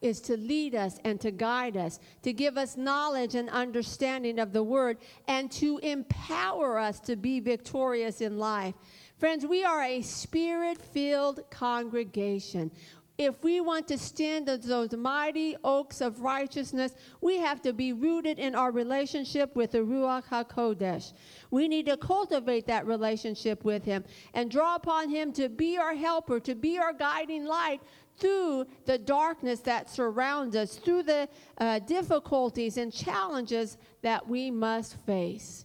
is 0.06 0.20
to 0.22 0.36
lead 0.36 0.74
us 0.74 0.98
and 1.04 1.20
to 1.20 1.30
guide 1.30 1.76
us, 1.76 2.00
to 2.22 2.32
give 2.32 2.56
us 2.56 2.76
knowledge 2.76 3.34
and 3.34 3.50
understanding 3.50 4.38
of 4.38 4.52
the 4.52 4.62
word, 4.62 4.96
and 5.28 5.50
to 5.52 5.78
empower 5.78 6.78
us 6.78 7.00
to 7.00 7.16
be 7.16 7.40
victorious 7.40 8.20
in 8.22 8.38
life. 8.38 8.74
Friends, 9.18 9.44
we 9.44 9.64
are 9.64 9.82
a 9.82 10.02
spirit 10.02 10.80
filled 10.80 11.40
congregation. 11.50 12.70
If 13.18 13.42
we 13.42 13.62
want 13.62 13.88
to 13.88 13.96
stand 13.96 14.46
as 14.50 14.60
those 14.60 14.92
mighty 14.92 15.56
oaks 15.64 16.02
of 16.02 16.20
righteousness, 16.20 16.94
we 17.22 17.38
have 17.38 17.62
to 17.62 17.72
be 17.72 17.94
rooted 17.94 18.38
in 18.38 18.54
our 18.54 18.70
relationship 18.70 19.56
with 19.56 19.72
the 19.72 19.78
Ruach 19.78 20.24
HaKodesh. 20.24 21.14
We 21.50 21.66
need 21.66 21.86
to 21.86 21.96
cultivate 21.96 22.66
that 22.66 22.86
relationship 22.86 23.64
with 23.64 23.84
Him 23.84 24.04
and 24.34 24.50
draw 24.50 24.74
upon 24.74 25.08
Him 25.08 25.32
to 25.32 25.48
be 25.48 25.78
our 25.78 25.94
helper, 25.94 26.40
to 26.40 26.54
be 26.54 26.78
our 26.78 26.92
guiding 26.92 27.46
light 27.46 27.80
through 28.18 28.66
the 28.84 28.98
darkness 28.98 29.60
that 29.60 29.90
surrounds 29.90 30.56
us, 30.56 30.76
through 30.76 31.04
the 31.04 31.28
uh, 31.58 31.78
difficulties 31.80 32.76
and 32.76 32.92
challenges 32.92 33.76
that 34.02 34.28
we 34.28 34.50
must 34.50 34.96
face. 35.04 35.64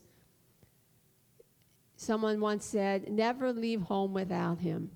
Someone 1.96 2.40
once 2.40 2.66
said, 2.66 3.10
Never 3.12 3.54
leave 3.54 3.82
home 3.82 4.14
without 4.14 4.60
Him. 4.60 4.92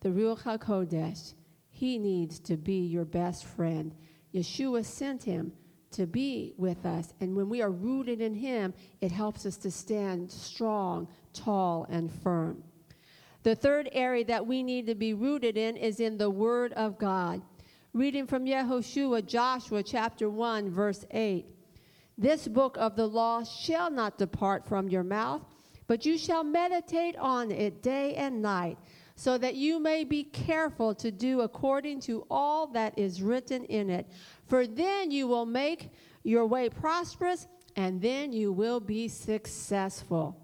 The 0.00 0.08
Ruach 0.08 0.42
HaKodesh 0.42 1.34
he 1.82 1.98
needs 1.98 2.38
to 2.38 2.56
be 2.56 2.86
your 2.86 3.04
best 3.04 3.44
friend. 3.44 3.92
Yeshua 4.32 4.84
sent 4.84 5.24
him 5.24 5.52
to 5.90 6.06
be 6.06 6.54
with 6.56 6.86
us. 6.86 7.12
And 7.18 7.34
when 7.34 7.48
we 7.48 7.60
are 7.60 7.72
rooted 7.72 8.20
in 8.20 8.34
him, 8.36 8.72
it 9.00 9.10
helps 9.10 9.44
us 9.46 9.56
to 9.56 9.70
stand 9.72 10.30
strong, 10.30 11.08
tall, 11.32 11.86
and 11.90 12.08
firm. 12.08 12.62
The 13.42 13.56
third 13.56 13.88
area 13.92 14.24
that 14.26 14.46
we 14.46 14.62
need 14.62 14.86
to 14.86 14.94
be 14.94 15.14
rooted 15.14 15.56
in 15.56 15.76
is 15.76 15.98
in 15.98 16.16
the 16.16 16.30
Word 16.30 16.72
of 16.74 16.98
God. 16.98 17.42
Reading 17.92 18.26
from 18.26 18.44
Yehoshua, 18.44 19.26
Joshua 19.26 19.82
chapter 19.82 20.30
1, 20.30 20.70
verse 20.70 21.04
8. 21.10 21.46
This 22.16 22.46
book 22.46 22.76
of 22.78 22.94
the 22.94 23.06
law 23.06 23.42
shall 23.42 23.90
not 23.90 24.16
depart 24.16 24.66
from 24.66 24.88
your 24.88 25.02
mouth, 25.02 25.42
but 25.88 26.06
you 26.06 26.16
shall 26.16 26.44
meditate 26.44 27.16
on 27.16 27.50
it 27.50 27.82
day 27.82 28.14
and 28.14 28.40
night 28.40 28.78
so 29.16 29.36
that 29.38 29.56
you 29.56 29.78
may 29.78 30.04
be 30.04 30.24
careful 30.24 30.94
to 30.94 31.10
do 31.10 31.40
according 31.40 32.00
to 32.00 32.26
all 32.30 32.66
that 32.68 32.96
is 32.98 33.22
written 33.22 33.64
in 33.64 33.90
it. 33.90 34.06
For 34.46 34.66
then 34.66 35.10
you 35.10 35.26
will 35.26 35.46
make 35.46 35.90
your 36.22 36.46
way 36.46 36.68
prosperous, 36.68 37.46
and 37.76 38.00
then 38.00 38.32
you 38.32 38.52
will 38.52 38.80
be 38.80 39.08
successful. 39.08 40.41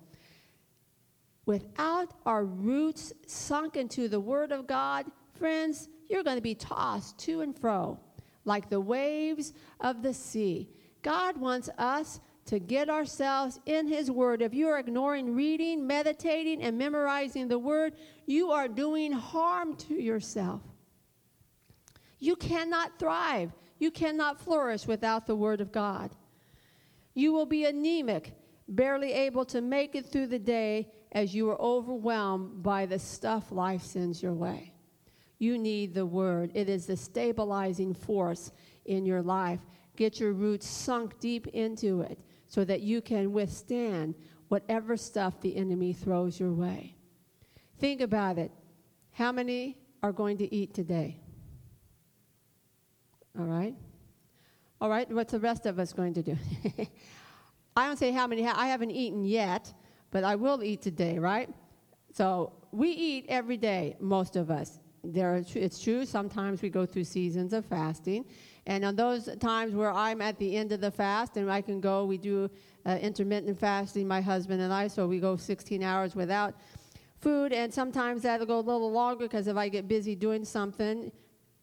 Without 1.49 2.13
our 2.27 2.45
roots 2.45 3.11
sunk 3.27 3.79
into 3.79 4.07
the 4.07 4.21
Word 4.21 4.53
of 4.53 4.67
God, 4.67 5.07
friends, 5.33 5.89
you're 6.11 6.23
going 6.23 6.37
to 6.37 6.43
be 6.43 6.55
tossed 6.55 7.19
to 7.21 7.41
and 7.41 7.59
fro 7.59 7.99
like 8.45 8.69
the 8.69 8.79
waves 8.79 9.55
of 9.81 10.03
the 10.03 10.13
sea. 10.13 10.69
God 11.01 11.39
wants 11.39 11.71
us 11.79 12.21
to 12.45 12.59
get 12.59 12.91
ourselves 12.91 13.61
in 13.65 13.89
His 13.89 14.11
Word. 14.11 14.43
If 14.43 14.53
you 14.53 14.69
are 14.69 14.79
ignoring 14.79 15.35
reading, 15.35 15.87
meditating, 15.87 16.63
and 16.63 16.77
memorizing 16.77 17.49
the 17.49 17.59
Word, 17.59 17.95
you 18.27 18.51
are 18.51 18.69
doing 18.69 19.11
harm 19.11 19.75
to 19.77 19.95
yourself. 19.95 20.61
You 22.19 22.37
cannot 22.37 22.99
thrive, 22.99 23.53
you 23.79 23.91
cannot 23.91 24.39
flourish 24.39 24.87
without 24.87 25.27
the 25.27 25.37
Word 25.37 25.63
of 25.63 25.73
God. 25.73 26.11
You 27.15 27.33
will 27.33 27.47
be 27.47 27.65
anemic, 27.65 28.35
barely 28.69 29.15
able 29.15 29.47
to 29.47 29.63
make 29.63 29.95
it 29.95 30.13
through 30.13 30.27
the 30.27 30.39
day 30.39 30.89
as 31.13 31.35
you 31.35 31.49
are 31.51 31.61
overwhelmed 31.61 32.63
by 32.63 32.87
the 32.87 32.99
stuff 32.99 33.51
life 33.51 33.83
sends 33.83 34.23
your 34.23 34.35
way. 34.35 34.73
You 35.39 35.59
need 35.59 35.95
the 35.95 36.07
Word, 36.07 36.51
it 36.55 36.69
is 36.69 36.87
the 36.87 36.97
stabilizing 36.97 37.95
force 37.95 38.53
in 38.85 39.07
your 39.07 39.23
life. 39.23 39.61
Get 39.97 40.21
your 40.21 40.33
roots 40.33 40.67
sunk 40.67 41.19
deep 41.21 41.47
into 41.49 42.03
it 42.03 42.19
so 42.47 42.65
that 42.65 42.81
you 42.81 43.01
can 43.01 43.33
withstand 43.33 44.15
whatever 44.49 44.97
stuff 44.97 45.41
the 45.41 45.57
enemy 45.57 45.93
throws 45.93 46.41
your 46.41 46.53
way. 46.53 46.97
Think 47.79 48.01
about 48.01 48.39
it. 48.39 48.51
How 49.13 49.33
many 49.33 49.79
are 50.03 50.13
going 50.13 50.39
to 50.39 50.55
eat 50.55 50.75
today? 50.75 51.21
All 53.39 53.45
right? 53.45 53.75
All 54.81 54.89
right, 54.89 55.11
what's 55.11 55.33
the 55.33 55.41
rest 55.41 55.67
of 55.67 55.79
us 55.79 55.93
going 55.93 56.15
to 56.15 56.23
do? 56.23 56.37
I 57.77 57.87
don't 57.87 57.99
say 57.99 58.11
how 58.11 58.27
many, 58.27 58.47
I 58.47 58.67
haven't 58.67 58.91
eaten 58.91 59.25
yet, 59.25 59.73
but 60.11 60.25
I 60.25 60.35
will 60.35 60.63
eat 60.63 60.83
today, 60.83 61.19
right? 61.19 61.49
So 62.13 62.53
we 62.73 62.91
eat 62.91 63.27
every 63.29 63.57
day, 63.57 63.97
most 64.01 64.37
of 64.37 64.51
us. 64.51 64.81
There, 65.05 65.43
it's 65.55 65.81
true, 65.81 66.05
sometimes 66.05 66.61
we 66.61 66.71
go 66.71 66.85
through 66.85 67.05
seasons 67.05 67.53
of 67.53 67.65
fasting, 67.65 68.25
and 68.69 68.85
on 68.85 68.97
those 68.97 69.31
times 69.41 69.75
where 69.75 69.91
I'm 69.91 70.21
at 70.21 70.39
the 70.39 70.55
end 70.55 70.73
of 70.73 70.83
the 70.83 70.91
fast 70.91 71.39
and 71.39 71.51
I 71.51 71.63
can 71.63 71.81
go, 71.81 72.05
we 72.05 72.19
do 72.19 72.51
uh, 72.85 72.99
intermittent 73.01 73.59
fasting, 73.59 74.07
my 74.07 74.21
husband 74.21 74.61
and 74.61 74.71
I, 74.71 74.89
so 74.89 75.07
we 75.07 75.21
go 75.21 75.37
16 75.37 75.83
hours 75.83 76.15
without 76.15 76.55
food. 77.19 77.55
And 77.55 77.73
sometimes 77.73 78.23
that'll 78.23 78.47
go 78.47 78.59
a 78.59 78.61
little 78.61 78.93
longer 78.93 79.25
because 79.25 79.47
if 79.47 79.57
I 79.57 79.71
get 79.71 79.89
busy 79.89 80.15
doing 80.15 80.45
something, 80.45 81.11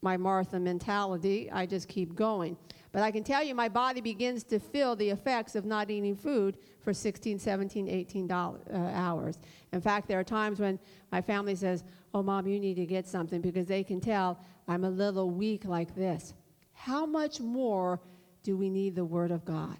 my 0.02 0.18
Martha 0.18 0.60
mentality, 0.60 1.50
I 1.52 1.68
just 1.68 1.88
keep 1.88 2.16
going. 2.16 2.58
But 2.96 3.04
I 3.04 3.12
can 3.12 3.25
tell 3.25 3.44
you, 3.44 3.54
my 3.54 3.68
body 3.68 4.00
begins 4.00 4.46
to 4.46 4.58
feel 4.58 4.96
the 4.96 5.10
effects 5.10 5.58
of 5.58 5.66
not 5.66 5.92
eating 5.92 6.16
food 6.16 6.56
for 6.80 6.94
16, 6.94 7.38
17, 7.38 7.90
18 7.90 8.32
uh, 8.32 8.54
hours. 8.74 9.38
In 9.74 9.82
fact, 9.82 10.08
there 10.08 10.18
are 10.18 10.24
times 10.24 10.62
when 10.62 10.80
my 11.12 11.20
family 11.20 11.56
says, 11.56 11.84
Oh, 12.14 12.24
mom, 12.24 12.48
you 12.48 12.58
need 12.58 12.75
to 12.75 12.86
get 12.86 13.06
something 13.06 13.42
because 13.42 13.66
they 13.66 13.84
can 13.84 14.00
tell 14.00 14.40
I'm 14.70 14.86
a 14.86 14.90
little 14.90 15.30
weak 15.30 15.66
like 15.66 15.94
this 15.94 16.36
how 16.72 17.06
much 17.06 17.42
more 17.42 18.00
do 18.44 18.56
we 18.56 18.70
need 18.70 18.96
the 18.96 19.04
Word 19.04 19.32
of 19.32 19.44
God? 19.44 19.75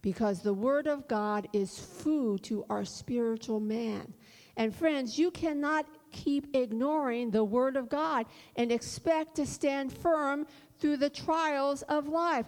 Because 0.00 0.40
the 0.40 0.54
Word 0.54 0.86
of 0.86 1.08
God 1.08 1.48
is 1.52 1.76
food 1.76 2.44
to 2.44 2.64
our 2.70 2.84
spiritual 2.84 3.58
man. 3.58 4.14
And 4.56 4.72
friends, 4.72 5.18
you 5.18 5.32
cannot 5.32 5.86
keep 6.10 6.54
ignoring 6.54 7.30
the 7.30 7.44
Word 7.44 7.76
of 7.76 7.88
God 7.88 8.26
and 8.56 8.70
expect 8.70 9.34
to 9.36 9.46
stand 9.46 9.92
firm 9.92 10.46
through 10.78 10.96
the 10.98 11.10
trials 11.10 11.82
of 11.82 12.08
life. 12.08 12.46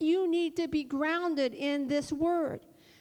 You 0.00 0.30
need 0.30 0.56
to 0.56 0.68
be 0.68 0.84
grounded 0.84 1.54
in 1.54 1.88
this 1.88 2.12
Word. 2.12 2.60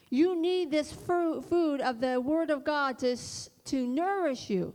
You 0.10 0.36
need 0.39 0.72
this 0.72 0.91
food 0.91 1.82
of 1.82 2.00
the 2.00 2.22
Word 2.22 2.50
of 2.50 2.63
God 2.63 3.00
to, 3.00 3.17
to 3.65 3.88
nourish 3.88 4.50
you. 4.50 4.74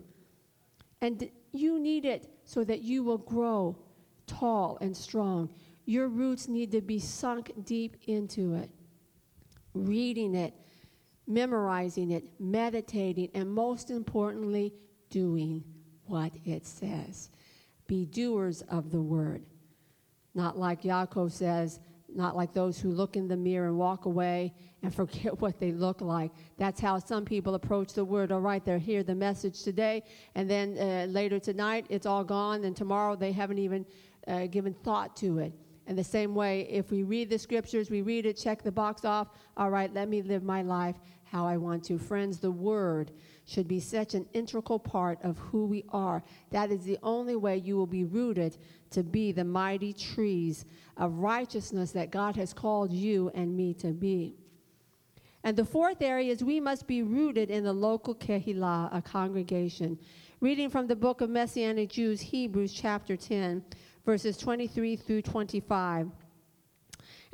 And 1.01 1.31
you 1.53 1.79
need 1.79 2.05
it 2.05 2.29
so 2.45 2.65
that 2.65 2.83
you 2.83 3.05
will 3.05 3.19
grow 3.19 3.77
tall 4.27 4.79
and 4.81 4.97
strong. 4.97 5.51
Your 5.85 6.09
roots 6.09 6.49
need 6.49 6.73
to 6.73 6.81
be 6.81 6.99
sunk 6.99 7.53
deep 7.65 7.97
into 8.07 8.55
it, 8.55 8.71
reading 9.75 10.35
it, 10.35 10.55
memorizing 11.27 12.11
it, 12.11 12.25
meditating, 12.41 13.31
and 13.35 13.51
most 13.51 13.91
importantly, 13.91 14.75
doing 15.11 15.65
what 16.07 16.33
it 16.45 16.67
says. 16.67 17.31
Be 17.87 18.05
doers 18.05 18.63
of 18.63 18.91
the 18.91 19.01
word. 19.01 19.43
Not 20.35 20.59
like 20.59 20.83
Yaakov 20.83 21.33
says, 21.33 21.81
not 22.15 22.37
like 22.37 22.53
those 22.53 22.81
who 22.81 22.91
look 22.91 23.17
in 23.17 23.29
the 23.29 23.37
mirror 23.37 23.69
and 23.69 23.79
walk 23.79 24.07
away 24.07 24.55
and 24.83 24.95
forget 25.03 25.41
what 25.41 25.59
they 25.59 25.73
look 25.73 26.01
like. 26.01 26.31
That's 26.57 26.81
how 26.81 26.99
some 26.99 27.25
people 27.25 27.55
approach 27.55 27.93
the 27.93 28.05
word. 28.05 28.33
All 28.33 28.41
right, 28.41 28.65
they're 28.65 28.79
here, 28.79 29.03
the 29.03 29.15
message 29.15 29.63
today, 29.63 30.03
and 30.35 30.49
then 30.49 30.79
uh, 30.79 31.07
later 31.11 31.39
tonight 31.39 31.87
it's 31.89 32.07
all 32.07 32.25
gone, 32.25 32.65
and 32.65 32.77
tomorrow 32.77 33.17
they 33.17 33.33
haven't 33.33 33.59
even 33.59 33.85
uh, 34.27 34.47
given 34.47 34.75
thought 34.75 35.17
to 35.17 35.39
it. 35.39 35.53
And 35.87 35.97
the 35.97 36.05
same 36.05 36.35
way, 36.35 36.69
if 36.71 36.91
we 36.91 37.03
read 37.03 37.31
the 37.31 37.39
scriptures, 37.39 37.89
we 37.89 38.03
read 38.03 38.27
it, 38.27 38.35
check 38.35 38.63
the 38.63 38.71
box 38.71 39.07
off. 39.07 39.29
All 39.57 39.71
right, 39.71 39.93
let 39.95 40.09
me 40.09 40.21
live 40.21 40.43
my 40.43 40.61
life 40.61 40.97
how 41.31 41.47
I 41.47 41.57
want 41.57 41.85
to. 41.85 41.99
Friends, 41.99 42.39
the 42.39 42.51
word 42.51 43.13
should 43.47 43.69
be 43.69 43.81
such 43.81 44.15
an 44.15 44.27
integral 44.33 44.79
part 44.79 45.19
of 45.23 45.39
who 45.39 45.67
we 45.67 45.85
are. 45.91 46.23
That 46.51 46.71
is 46.71 46.85
the 46.85 46.99
only 47.03 47.37
way 47.37 47.57
you 47.57 47.77
will 47.77 47.87
be 47.87 48.05
rooted 48.05 48.59
to 48.91 49.03
be 49.03 49.33
the 49.33 49.45
mighty 49.45 49.93
trees 49.93 50.65
of 50.97 51.15
righteousness 51.15 51.93
that 51.93 52.11
God 52.11 52.37
has 52.37 52.53
called 52.53 52.93
you 52.93 53.31
and 53.35 53.57
me 53.57 53.75
to 53.75 53.93
be. 53.93 54.37
And 55.45 55.57
the 55.57 55.65
fourth 55.65 56.03
area 56.03 56.33
is 56.33 56.43
we 56.43 56.61
must 56.61 56.87
be 56.87 57.03
rooted 57.03 57.51
in 57.51 57.65
the 57.65 57.73
local 57.73 58.15
kehilah, 58.15 58.95
a 58.95 59.01
congregation. 59.01 59.99
Reading 60.41 60.69
from 60.69 60.87
the 60.87 60.97
book 60.97 61.21
of 61.21 61.31
Messianic 61.31 61.91
Jews, 61.91 62.21
Hebrews 62.21 62.73
chapter 62.73 63.17
10 63.17 63.63
verses 64.09 64.39
23 64.39 64.97
through 64.97 65.21
25. 65.21 66.11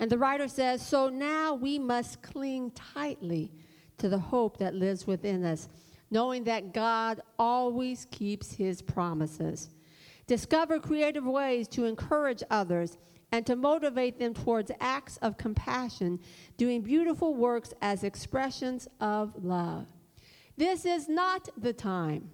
And 0.00 0.10
the 0.10 0.18
writer 0.18 0.48
says, 0.48 0.84
So 0.84 1.08
now 1.08 1.54
we 1.54 1.78
must 1.78 2.20
cling 2.20 2.72
tightly 2.72 3.52
to 3.98 4.08
the 4.08 4.18
hope 4.18 4.58
that 4.58 4.74
lives 4.74 5.06
within 5.06 5.44
us, 5.44 5.68
knowing 6.10 6.44
that 6.44 6.72
God 6.72 7.20
always 7.38 8.06
keeps 8.10 8.52
his 8.52 8.82
promises. 8.82 9.70
Discover 10.26 10.80
creative 10.80 11.24
ways 11.24 11.68
to 11.68 11.84
encourage 11.84 12.42
others 12.50 12.96
and 13.32 13.46
to 13.46 13.56
motivate 13.56 14.18
them 14.18 14.32
towards 14.32 14.70
acts 14.80 15.16
of 15.18 15.36
compassion, 15.36 16.20
doing 16.56 16.82
beautiful 16.82 17.34
works 17.34 17.74
as 17.82 18.04
expressions 18.04 18.88
of 19.00 19.32
love. 19.42 19.86
This 20.56 20.84
is 20.84 21.08
not 21.08 21.48
the 21.60 21.72
time 21.72 22.30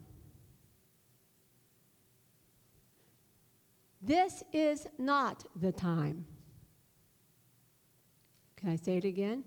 This 4.02 4.43
is 4.52 4.87
not 4.99 5.45
the 5.55 5.73
time. 5.73 6.25
Can 8.57 8.71
I 8.71 8.76
say 8.76 8.97
it 8.97 9.05
again? 9.05 9.45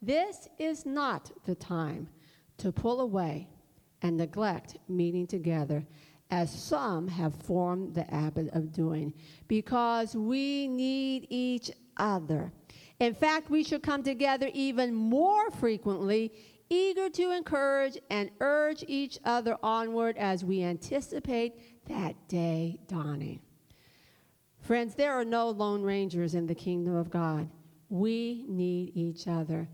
This 0.00 0.48
is 0.58 0.86
not 0.86 1.30
the 1.44 1.54
time 1.54 2.08
to 2.58 2.72
pull 2.72 3.00
away 3.00 3.48
and 4.02 4.16
neglect 4.16 4.76
meeting 4.88 5.26
together, 5.26 5.84
as 6.30 6.52
some 6.52 7.08
have 7.08 7.34
formed 7.34 7.94
the 7.94 8.04
habit 8.04 8.48
of 8.52 8.72
doing, 8.72 9.12
because 9.48 10.14
we 10.14 10.68
need 10.68 11.26
each 11.30 11.70
other. 11.96 12.52
In 13.00 13.14
fact, 13.14 13.50
we 13.50 13.64
should 13.64 13.82
come 13.82 14.02
together 14.02 14.50
even 14.54 14.94
more 14.94 15.50
frequently, 15.50 16.32
eager 16.68 17.08
to 17.08 17.32
encourage 17.32 17.98
and 18.10 18.30
urge 18.40 18.84
each 18.86 19.18
other 19.24 19.56
onward 19.62 20.16
as 20.16 20.44
we 20.44 20.62
anticipate 20.62 21.86
that 21.88 22.14
day 22.28 22.78
dawning. 22.86 23.40
Friends, 24.60 24.94
there 24.94 25.12
are 25.12 25.24
no 25.24 25.48
lone 25.48 25.82
rangers 25.82 26.34
in 26.34 26.46
the 26.46 26.54
kingdom 26.54 26.94
of 26.94 27.10
God. 27.10 27.48
We 27.88 28.44
need 28.48 28.92
each 28.94 29.26
other. 29.26 29.68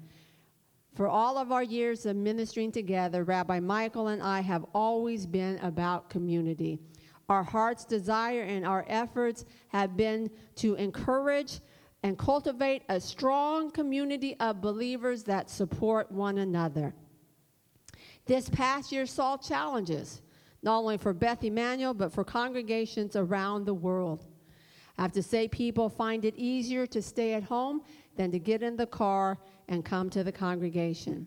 For 0.94 1.08
all 1.08 1.36
of 1.38 1.50
our 1.50 1.62
years 1.62 2.06
of 2.06 2.14
ministering 2.14 2.70
together, 2.70 3.24
Rabbi 3.24 3.58
Michael 3.58 4.08
and 4.08 4.22
I 4.22 4.40
have 4.40 4.64
always 4.72 5.26
been 5.26 5.58
about 5.58 6.08
community. 6.08 6.78
Our 7.28 7.42
heart's 7.42 7.84
desire 7.84 8.42
and 8.42 8.64
our 8.64 8.84
efforts 8.88 9.44
have 9.68 9.96
been 9.96 10.30
to 10.56 10.74
encourage 10.76 11.60
and 12.04 12.16
cultivate 12.16 12.82
a 12.88 13.00
strong 13.00 13.72
community 13.72 14.36
of 14.38 14.60
believers 14.60 15.24
that 15.24 15.50
support 15.50 16.12
one 16.12 16.38
another. 16.38 16.94
This 18.26 18.48
past 18.48 18.92
year 18.92 19.06
saw 19.06 19.36
challenges, 19.36 20.22
not 20.62 20.78
only 20.78 20.98
for 20.98 21.12
Beth 21.12 21.42
Emanuel, 21.42 21.94
but 21.94 22.12
for 22.12 22.24
congregations 22.24 23.16
around 23.16 23.64
the 23.64 23.74
world. 23.74 24.26
I 24.96 25.02
have 25.02 25.12
to 25.12 25.22
say, 25.22 25.48
people 25.48 25.88
find 25.88 26.24
it 26.24 26.36
easier 26.36 26.86
to 26.86 27.02
stay 27.02 27.34
at 27.34 27.42
home 27.42 27.82
than 28.16 28.30
to 28.30 28.38
get 28.38 28.62
in 28.62 28.76
the 28.76 28.86
car 28.86 29.38
and 29.68 29.84
come 29.84 30.10
to 30.10 30.24
the 30.24 30.32
congregation. 30.32 31.26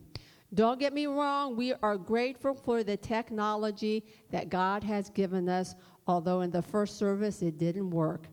Don't 0.54 0.80
get 0.80 0.94
me 0.94 1.08
wrong, 1.08 1.58
we 1.58 1.74
are 1.74 1.98
grateful 1.98 2.54
for 2.54 2.84
the 2.84 2.96
technology 2.96 4.06
that 4.32 4.50
God 4.50 4.84
has 4.84 5.10
given 5.10 5.50
us, 5.50 5.76
although 6.08 6.42
in 6.42 6.52
the 6.52 6.62
first 6.62 6.98
service 6.98 7.42
it 7.42 7.58
didn't 7.58 7.90
work. 7.90 8.28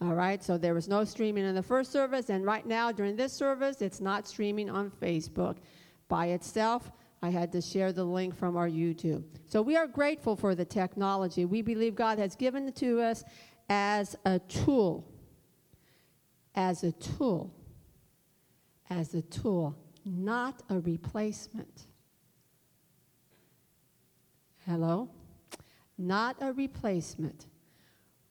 All 0.00 0.14
right, 0.14 0.42
so 0.42 0.58
there 0.58 0.74
was 0.74 0.88
no 0.88 1.04
streaming 1.04 1.44
in 1.44 1.54
the 1.54 1.62
first 1.62 1.90
service, 1.90 2.28
and 2.28 2.44
right 2.44 2.66
now 2.66 2.92
during 2.92 3.16
this 3.16 3.32
service, 3.32 3.80
it's 3.80 4.00
not 4.00 4.28
streaming 4.28 4.68
on 4.68 4.90
Facebook 4.90 5.56
by 6.08 6.26
itself. 6.26 6.90
I 7.22 7.30
had 7.30 7.50
to 7.52 7.62
share 7.62 7.92
the 7.92 8.04
link 8.04 8.36
from 8.36 8.56
our 8.58 8.68
YouTube. 8.68 9.24
So 9.46 9.62
we 9.62 9.76
are 9.76 9.86
grateful 9.86 10.36
for 10.36 10.54
the 10.54 10.64
technology. 10.66 11.46
We 11.46 11.62
believe 11.62 11.94
God 11.94 12.18
has 12.18 12.36
given 12.36 12.68
it 12.68 12.76
to 12.76 13.00
us 13.00 13.24
as 13.70 14.14
a 14.26 14.38
tool. 14.40 15.10
As 16.54 16.84
a 16.84 16.92
tool 16.92 17.50
as 18.90 19.14
a 19.14 19.22
tool, 19.22 19.76
not 20.04 20.62
a 20.68 20.78
replacement. 20.80 21.84
Hello? 24.66 25.08
Not 25.96 26.36
a 26.40 26.52
replacement 26.52 27.46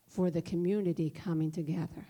for 0.07 0.29
the 0.29 0.41
community 0.41 1.09
coming 1.09 1.51
together. 1.51 2.07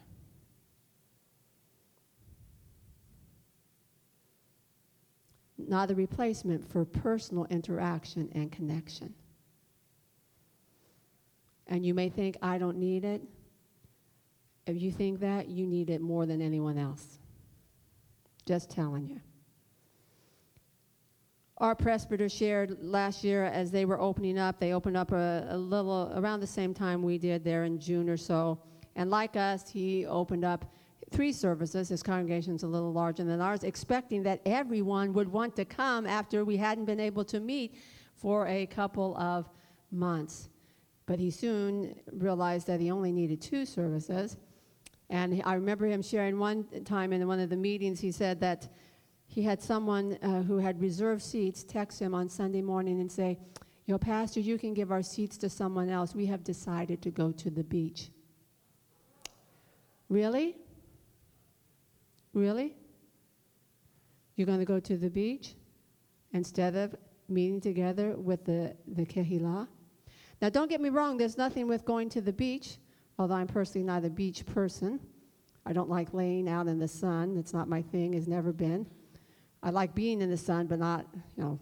Not 5.58 5.92
a 5.92 5.96
replacement 5.96 6.70
for 6.70 6.84
personal 6.84 7.46
interaction 7.50 8.30
and 8.34 8.52
connection. 8.52 9.14
And 11.68 11.86
you 11.86 11.94
may 11.94 12.10
think, 12.10 12.38
I 12.42 12.58
don't 12.58 12.78
need 12.78 13.06
it. 13.06 13.22
If 14.66 14.82
you 14.82 14.92
think 14.92 15.20
that, 15.22 15.48
you 15.48 15.66
need 15.66 15.90
it 15.90 16.02
more 16.02 16.26
than 16.26 16.42
anyone 16.42 16.78
else. 16.78 17.20
Just 18.46 18.70
telling 18.70 19.08
you. 19.08 19.22
Our 21.60 21.76
presbyter 21.76 22.28
shared 22.30 22.78
last 22.82 23.24
year 23.24 23.46
as 23.46 23.72
they 23.72 23.86
were 23.86 24.00
opening 24.00 24.38
up, 24.38 24.60
they 24.60 24.74
opened 24.74 24.98
up 24.98 25.12
a, 25.12 25.48
a 25.50 25.58
little 25.58 26.12
around 26.16 26.40
the 26.40 26.48
same 26.48 26.74
time 26.74 27.04
we 27.04 27.18
did 27.18 27.44
there 27.44 27.64
in 27.64 27.80
June 27.80 28.10
or 28.10 28.18
so. 28.18 28.60
And 28.96 29.10
like 29.10 29.36
us, 29.36 29.70
he 29.70 30.06
opened 30.06 30.44
up 30.44 30.74
three 31.12 31.32
services. 31.32 31.90
His 31.90 32.04
congregation's 32.04 32.64
a 32.64 32.68
little 32.68 32.92
larger 32.92 33.24
than 33.24 33.40
ours, 33.40 33.64
expecting 33.64 34.24
that 34.24 34.42
everyone 34.46 35.14
would 35.14 35.32
want 35.32 35.56
to 35.56 35.66
come 35.66 36.06
after 36.06 36.44
we 36.44 36.58
hadn't 36.58 36.86
been 36.86 37.00
able 37.00 37.24
to 37.26 37.40
meet 37.40 37.76
for 38.16 38.48
a 38.48 38.66
couple 38.66 39.16
of 39.18 39.50
months. 39.92 40.50
But 41.06 41.20
he 41.20 41.30
soon 41.30 41.96
realized 42.12 42.68
that 42.68 42.80
he 42.80 42.90
only 42.90 43.12
needed 43.12 43.42
two 43.42 43.66
services. 43.66 44.38
And 45.14 45.44
I 45.46 45.54
remember 45.54 45.86
him 45.86 46.02
sharing 46.02 46.40
one 46.40 46.66
time 46.86 47.14
in 47.14 47.28
one 47.28 47.40
of 47.40 47.52
the 47.52 47.56
meetings, 47.56 48.00
he 48.00 48.12
said 48.12 48.40
that 48.40 48.68
he 49.28 49.44
had 49.44 49.62
someone 49.62 50.18
uh, 50.24 50.42
who 50.42 50.58
had 50.58 50.82
reserved 50.82 51.22
seats 51.22 51.64
text 51.64 52.00
him 52.00 52.16
on 52.16 52.28
Sunday 52.28 52.64
morning 52.64 53.00
and 53.00 53.12
say, 53.12 53.38
Yo, 53.86 54.00
Pastor, 54.00 54.40
you 54.40 54.58
can 54.58 54.74
give 54.74 54.92
our 54.92 55.04
seats 55.04 55.38
to 55.38 55.50
someone 55.52 55.88
else. 55.88 56.16
We 56.16 56.26
have 56.26 56.44
decided 56.44 57.04
to 57.04 57.12
go 57.12 57.32
to 57.32 57.52
the 57.52 57.64
beach. 57.64 58.10
Really? 60.10 60.58
Really? 62.34 62.76
You're 64.36 64.48
going 64.48 64.60
to 64.60 64.66
go 64.66 64.80
to 64.80 64.98
the 64.98 65.12
beach 65.12 65.54
instead 66.32 66.76
of 66.76 66.96
meeting 67.30 67.62
together 67.62 68.16
with 68.16 68.46
the, 68.46 68.76
the 68.88 69.06
Kehillah? 69.06 69.68
Now, 70.42 70.50
don't 70.50 70.72
get 70.72 70.82
me 70.82 70.90
wrong, 70.90 71.18
there's 71.18 71.38
nothing 71.38 71.68
with 71.68 71.86
going 71.86 72.10
to 72.10 72.22
the 72.22 72.34
beach 72.34 72.78
although 73.18 73.36
I'm 73.36 73.48
personally 73.48 73.86
not 73.86 74.06
a 74.06 74.10
beach 74.10 74.46
person. 74.46 75.00
I 75.66 75.74
don't 75.74 75.90
like 75.90 76.14
laying 76.14 76.50
out 76.50 76.68
in 76.68 76.80
the 76.80 76.88
sun. 76.88 77.38
It's 77.38 77.54
not 77.54 77.70
my 77.70 77.82
thing, 77.82 78.14
has 78.14 78.28
never 78.28 78.52
been. 78.52 78.86
I 79.62 79.70
like 79.70 79.96
being 79.96 80.22
in 80.22 80.30
the 80.30 80.38
sun, 80.38 80.68
but 80.68 80.80
not, 80.80 81.06
you 81.38 81.44
know, 81.44 81.60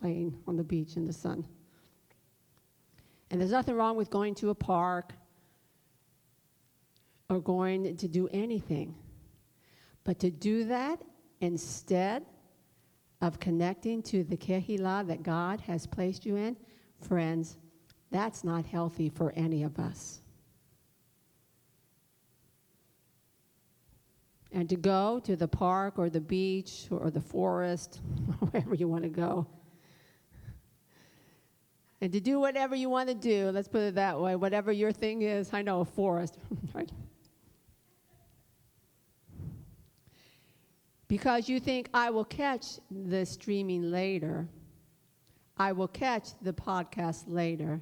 laying 0.00 0.36
on 0.48 0.56
the 0.56 0.64
beach 0.64 0.96
in 0.96 1.04
the 1.04 1.12
sun. 1.12 1.44
And 3.30 3.40
there's 3.40 3.52
nothing 3.52 3.76
wrong 3.76 3.96
with 3.96 4.10
going 4.10 4.34
to 4.36 4.50
a 4.50 4.54
park 4.54 5.12
or 7.30 7.40
going 7.40 7.96
to 7.96 8.08
do 8.08 8.28
anything. 8.28 8.94
But 10.04 10.18
to 10.20 10.30
do 10.30 10.64
that 10.64 11.00
instead 11.40 12.26
of 13.20 13.38
connecting 13.38 14.02
to 14.02 14.24
the 14.24 14.36
kehillah 14.36 15.06
that 15.06 15.22
God 15.22 15.60
has 15.62 15.86
placed 15.86 16.26
you 16.26 16.36
in, 16.36 16.56
friends, 17.00 17.56
that's 18.12 18.44
not 18.44 18.66
healthy 18.66 19.08
for 19.08 19.32
any 19.32 19.62
of 19.62 19.78
us. 19.78 20.22
and 24.52 24.68
to 24.68 24.76
go 24.76 25.18
to 25.20 25.34
the 25.34 25.48
park 25.48 25.94
or 25.96 26.10
the 26.10 26.20
beach 26.20 26.86
or 26.90 27.10
the 27.10 27.20
forest, 27.20 28.00
wherever 28.50 28.74
you 28.74 28.86
want 28.86 29.02
to 29.02 29.08
go. 29.08 29.46
And 32.00 32.12
to 32.12 32.20
do 32.20 32.40
whatever 32.40 32.74
you 32.74 32.90
want 32.90 33.08
to 33.08 33.14
do, 33.14 33.50
let's 33.50 33.68
put 33.68 33.80
it 33.82 33.94
that 33.94 34.20
way, 34.20 34.36
whatever 34.36 34.72
your 34.72 34.92
thing 34.92 35.22
is. 35.22 35.52
I 35.52 35.62
know 35.62 35.80
a 35.80 35.84
forest, 35.84 36.36
right? 36.74 36.90
Because 41.08 41.48
you 41.48 41.60
think, 41.60 41.88
I 41.94 42.10
will 42.10 42.24
catch 42.24 42.78
the 42.90 43.24
streaming 43.24 43.90
later, 43.90 44.48
I 45.56 45.72
will 45.72 45.88
catch 45.88 46.30
the 46.40 46.52
podcast 46.52 47.24
later. 47.26 47.80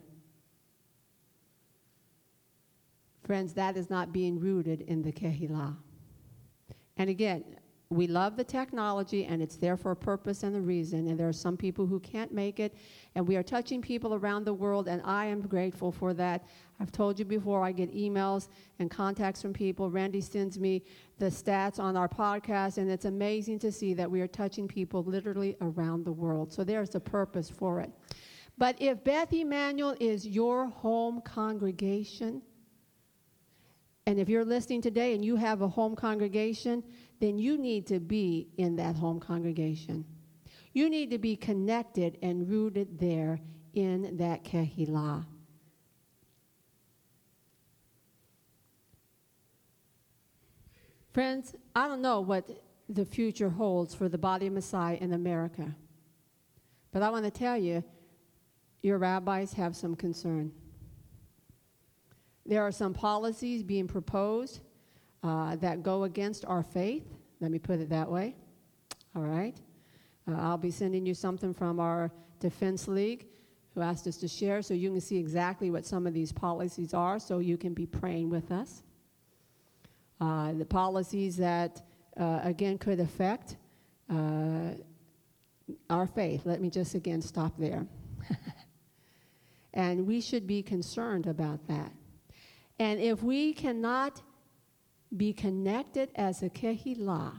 Friends, 3.31 3.53
that 3.53 3.77
is 3.77 3.91
not 3.91 4.13
being 4.13 4.41
rooted 4.41 4.81
in 4.89 5.03
the 5.03 5.13
Kehillah. 5.13 5.77
And 6.97 7.09
again, 7.09 7.45
we 7.89 8.09
love 8.09 8.37
the 8.37 8.43
technology 8.43 9.27
and 9.27 9.41
it's 9.41 9.55
there 9.55 9.77
for 9.77 9.93
a 9.93 9.97
purpose 9.97 10.43
and 10.43 10.57
a 10.57 10.61
reason. 10.61 11.07
And 11.07 11.17
there 11.17 11.29
are 11.29 11.33
some 11.33 11.57
people 11.57 11.87
who 11.87 12.01
can't 12.01 12.33
make 12.33 12.59
it. 12.59 12.75
And 13.15 13.29
we 13.29 13.37
are 13.37 13.45
touching 13.45 13.81
people 13.81 14.15
around 14.15 14.47
the 14.47 14.53
world, 14.53 14.89
and 14.89 15.01
I 15.05 15.27
am 15.27 15.43
grateful 15.43 15.93
for 15.93 16.13
that. 16.15 16.45
I've 16.81 16.91
told 16.91 17.21
you 17.21 17.25
before, 17.25 17.63
I 17.63 17.71
get 17.71 17.95
emails 17.95 18.49
and 18.81 18.91
contacts 18.91 19.41
from 19.41 19.53
people. 19.53 19.93
Randy 19.93 20.21
sends 20.21 20.59
me 20.59 20.83
the 21.21 21.27
stats 21.27 21.79
on 21.79 21.97
our 21.97 22.09
podcast, 22.09 22.79
and 22.79 22.91
it's 22.91 23.05
amazing 23.05 23.61
to 23.61 23.71
see 23.71 23.95
that 23.95 24.11
we 24.11 24.23
are 24.23 24.27
touching 24.27 24.67
people 24.67 25.05
literally 25.05 25.57
around 25.61 26.05
the 26.05 26.11
world. 26.11 26.53
So 26.53 26.65
there's 26.65 26.97
a 26.97 27.01
purpose 27.01 27.49
for 27.49 27.79
it. 27.79 27.93
But 28.59 28.75
if 28.81 29.05
Beth 29.05 29.33
Emanuel 29.33 29.95
is 30.01 30.27
your 30.27 30.67
home 30.67 31.21
congregation, 31.21 32.43
and 34.07 34.19
if 34.19 34.29
you're 34.29 34.45
listening 34.45 34.83
today 34.83 35.15
and 35.15 35.25
you 35.25 35.37
have 35.37 35.63
a 35.63 35.69
home 35.69 35.95
congregation, 35.95 36.83
then 37.21 37.39
you 37.39 37.59
need 37.59 37.87
to 37.89 38.01
be 38.01 38.49
in 38.57 38.77
that 38.77 38.97
home 38.97 39.21
congregation. 39.21 40.05
You 40.73 40.89
need 40.89 41.11
to 41.11 41.19
be 41.19 41.37
connected 41.37 42.19
and 42.23 42.49
rooted 42.49 42.99
there 42.99 43.41
in 43.75 44.17
that 44.17 44.45
kehillah. 44.45 45.27
Friends, 51.13 51.55
I 51.75 51.89
don't 51.89 52.03
know 52.03 52.21
what 52.21 52.49
the 52.89 53.05
future 53.05 53.51
holds 53.51 53.95
for 53.95 54.09
the 54.09 54.19
body 54.19 54.47
of 54.47 54.53
Messiah 54.53 54.97
in 55.01 55.13
America. 55.13 55.75
But 56.93 57.03
I 57.03 57.11
want 57.11 57.25
to 57.25 57.31
tell 57.31 57.57
you, 57.57 57.85
your 58.83 58.99
rabbis 58.99 59.53
have 59.53 59.77
some 59.77 59.95
concern 59.95 60.53
There 62.51 62.65
are 62.65 62.73
some 62.73 62.93
policies 62.93 63.63
being 63.63 63.87
proposed 63.87 64.59
uh, 65.23 65.55
that 65.57 65.85
go 65.85 66.03
against 66.03 66.45
our 66.47 66.65
faith. 66.65 67.05
Let 67.39 67.53
me 67.53 67.61
put 67.61 67.79
it 67.79 67.89
that 67.91 68.11
way. 68.11 68.35
All 69.15 69.23
right? 69.23 69.57
Uh, 70.27 70.35
I'll 70.35 70.59
be 70.59 70.73
sending 70.73 71.07
you 71.07 71.15
something 71.15 71.55
from 71.55 71.79
our 71.79 72.11
Defense 72.41 72.89
League 72.89 73.27
who 73.73 73.83
asked 73.83 74.09
us 74.09 74.17
to 74.17 74.27
share 74.27 74.63
so 74.63 74.75
you 74.75 74.91
can 74.91 75.01
see 75.01 75.17
exactly 75.17 75.71
what 75.71 75.87
some 75.87 76.09
of 76.09 76.13
these 76.13 76.33
policies 76.33 76.93
are 76.93 77.21
so 77.21 77.39
you 77.39 77.57
can 77.57 77.73
be 77.73 77.87
praying 77.87 78.31
with 78.31 78.51
us. 78.51 78.83
Uh, 80.21 80.53
the 80.55 80.65
policies 80.65 81.37
that, 81.37 81.81
uh, 82.19 82.41
again, 82.43 82.79
could 82.79 82.99
affect 82.99 83.59
uh, 84.13 84.73
our 85.89 86.09
faith. 86.09 86.43
Let 86.45 86.61
me 86.61 86.69
just 86.69 86.97
again 86.97 87.23
stop 87.23 87.57
there. 87.57 87.87
and 89.73 90.05
we 90.05 90.21
should 90.21 90.49
be 90.49 90.65
concerned 90.65 91.29
about 91.29 91.65
that. 91.69 91.93
And 92.81 92.99
if 92.99 93.23
we 93.23 93.53
cannot 93.53 94.23
be 95.17 95.33
connected 95.33 96.11
as 96.17 96.43
a 96.43 96.51
kehilah, 96.51 97.39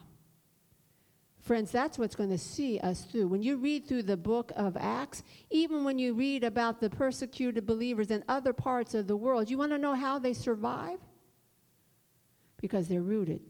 Friends, 1.42 1.72
that's 1.72 1.98
what's 1.98 2.16
going 2.16 2.30
to 2.30 2.38
see 2.38 2.80
us 2.80 3.04
through. 3.06 3.28
When 3.28 3.42
you 3.42 3.58
read 3.58 3.88
through 3.88 4.04
the 4.04 4.16
book 4.16 4.52
of 4.56 4.78
Acts, 4.80 5.24
even 5.50 5.84
when 5.84 5.98
you 5.98 6.14
read 6.14 6.44
about 6.44 6.80
the 6.80 6.90
persecuted 6.90 7.66
believers 7.66 8.12
in 8.12 8.24
other 8.28 8.54
parts 8.54 8.94
of 8.94 9.08
the 9.08 9.18
world, 9.18 9.50
you 9.50 9.58
want 9.58 9.72
to 9.72 9.80
know 9.80 9.96
how 9.96 10.20
they 10.20 10.34
survive? 10.34 11.00
Because 12.58 12.88
they're 12.88 13.02
rooted 13.02 13.42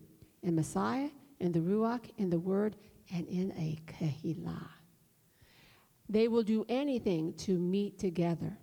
in 0.41 0.55
Messiah, 0.55 1.09
in 1.41 1.51
the 1.51 1.59
Ruach, 1.59 2.09
in 2.17 2.29
the 2.29 2.39
Word, 2.39 2.77
and 3.13 3.27
in 3.27 3.51
a 3.57 3.77
Kehillah. 3.91 4.69
They 6.07 6.29
will 6.29 6.43
do 6.43 6.65
anything 6.69 7.33
to 7.39 7.59
meet 7.59 7.99
together, 7.99 8.57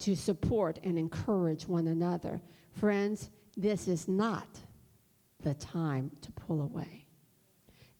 to 0.00 0.14
support 0.14 0.78
and 0.82 0.98
encourage 0.98 1.66
one 1.66 1.88
another. 1.88 2.40
Friends, 2.72 3.30
this 3.56 3.88
is 3.88 4.08
not 4.08 4.48
the 5.42 5.54
time 5.54 6.10
to 6.20 6.32
pull 6.32 6.62
away. 6.62 7.06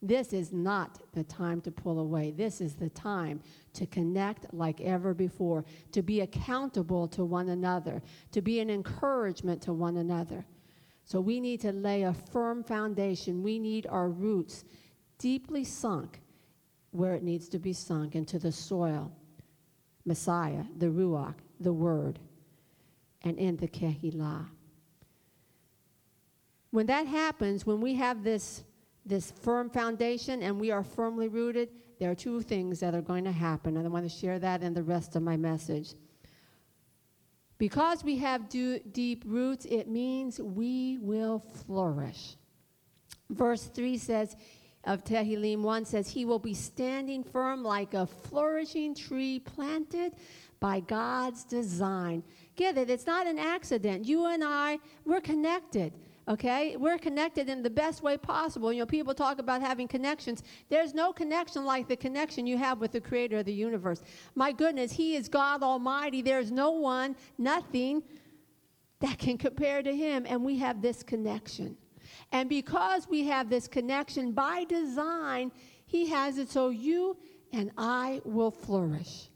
This 0.02 0.32
is 0.32 0.52
not 0.52 1.00
the 1.12 1.24
time 1.24 1.60
to 1.62 1.70
pull 1.70 1.98
away. 1.98 2.30
This 2.30 2.60
is 2.60 2.74
the 2.74 2.90
time 2.90 3.40
to 3.72 3.86
connect 3.86 4.52
like 4.52 4.80
ever 4.80 5.14
before, 5.14 5.64
to 5.92 6.02
be 6.02 6.20
accountable 6.20 7.08
to 7.08 7.24
one 7.24 7.48
another, 7.48 8.02
to 8.32 8.42
be 8.42 8.60
an 8.60 8.68
encouragement 8.68 9.62
to 9.62 9.72
one 9.72 9.96
another. 9.96 10.44
So 11.04 11.20
we 11.20 11.40
need 11.40 11.60
to 11.62 11.72
lay 11.72 12.02
a 12.02 12.12
firm 12.12 12.62
foundation. 12.62 13.42
We 13.42 13.58
need 13.58 13.86
our 13.86 14.08
roots 14.08 14.64
deeply 15.18 15.64
sunk 15.64 16.20
where 16.90 17.14
it 17.14 17.22
needs 17.22 17.48
to 17.50 17.58
be 17.58 17.72
sunk 17.72 18.14
into 18.14 18.38
the 18.38 18.52
soil. 18.52 19.10
Messiah, 20.04 20.64
the 20.78 20.86
Ruach, 20.86 21.34
the 21.60 21.72
Word, 21.72 22.18
and 23.22 23.38
in 23.38 23.56
the 23.56 23.68
kehilah. 23.68 24.46
When 26.70 26.86
that 26.86 27.06
happens, 27.06 27.64
when 27.64 27.80
we 27.80 27.94
have 27.94 28.22
this 28.22 28.64
this 29.06 29.30
firm 29.30 29.70
foundation 29.70 30.42
and 30.42 30.60
we 30.60 30.72
are 30.72 30.82
firmly 30.82 31.28
rooted, 31.28 31.68
there 32.00 32.10
are 32.10 32.14
two 32.14 32.42
things 32.42 32.80
that 32.80 32.94
are 32.94 33.00
going 33.00 33.24
to 33.24 33.32
happen, 33.32 33.76
and 33.76 33.86
I 33.86 33.88
want 33.88 34.04
to 34.04 34.14
share 34.14 34.38
that 34.40 34.62
in 34.62 34.74
the 34.74 34.82
rest 34.82 35.14
of 35.14 35.22
my 35.22 35.36
message. 35.36 35.94
Because 37.56 38.04
we 38.04 38.18
have 38.18 38.48
do, 38.48 38.80
deep 38.80 39.22
roots, 39.24 39.64
it 39.64 39.88
means 39.88 40.40
we 40.40 40.98
will 41.00 41.38
flourish. 41.38 42.36
Verse 43.30 43.64
3 43.64 43.96
says, 43.96 44.36
of 44.86 45.02
Tehillim 45.02 45.62
1 45.62 45.84
says, 45.84 46.08
He 46.08 46.24
will 46.24 46.38
be 46.38 46.54
standing 46.54 47.24
firm 47.24 47.62
like 47.62 47.94
a 47.94 48.06
flourishing 48.06 48.94
tree 48.94 49.40
planted 49.40 50.12
by 50.60 50.80
God's 50.80 51.44
design. 51.44 52.22
Get 52.56 52.78
it? 52.78 52.90
It's 52.90 53.06
not 53.06 53.26
an 53.26 53.38
accident. 53.38 54.06
You 54.06 54.26
and 54.26 54.42
I, 54.44 54.78
we're 55.04 55.20
connected 55.20 55.92
okay? 56.28 56.76
We're 56.76 56.98
connected 56.98 57.48
in 57.48 57.62
the 57.62 57.70
best 57.70 58.02
way 58.02 58.16
possible. 58.16 58.72
You 58.72 58.80
know, 58.80 58.86
people 58.86 59.14
talk 59.14 59.38
about 59.38 59.60
having 59.62 59.88
connections. 59.88 60.42
There's 60.68 60.94
no 60.94 61.12
connection 61.12 61.64
like 61.64 61.88
the 61.88 61.96
connection 61.96 62.46
you 62.46 62.58
have 62.58 62.80
with 62.80 62.92
the 62.92 63.00
creator 63.00 63.38
of 63.38 63.46
the 63.46 63.52
universe. 63.52 64.02
My 64.34 64.52
goodness, 64.52 64.92
He 64.92 65.14
is 65.14 65.28
God 65.28 65.62
Almighty. 65.62 66.22
There's 66.22 66.50
no 66.50 66.70
one, 66.72 67.16
nothing 67.38 68.02
that 69.00 69.18
can 69.18 69.38
compare 69.38 69.82
to 69.82 69.94
Him, 69.94 70.26
and 70.28 70.44
we 70.44 70.58
have 70.58 70.82
this 70.82 71.02
connection. 71.02 71.76
And 72.32 72.48
because 72.48 73.08
we 73.08 73.24
have 73.26 73.48
this 73.48 73.68
connection 73.68 74.32
by 74.32 74.64
design, 74.64 75.52
He 75.86 76.08
has 76.08 76.38
it 76.38 76.50
so 76.50 76.70
you 76.70 77.16
and 77.52 77.70
I 77.78 78.20
will 78.24 78.50
flourish. 78.50 79.28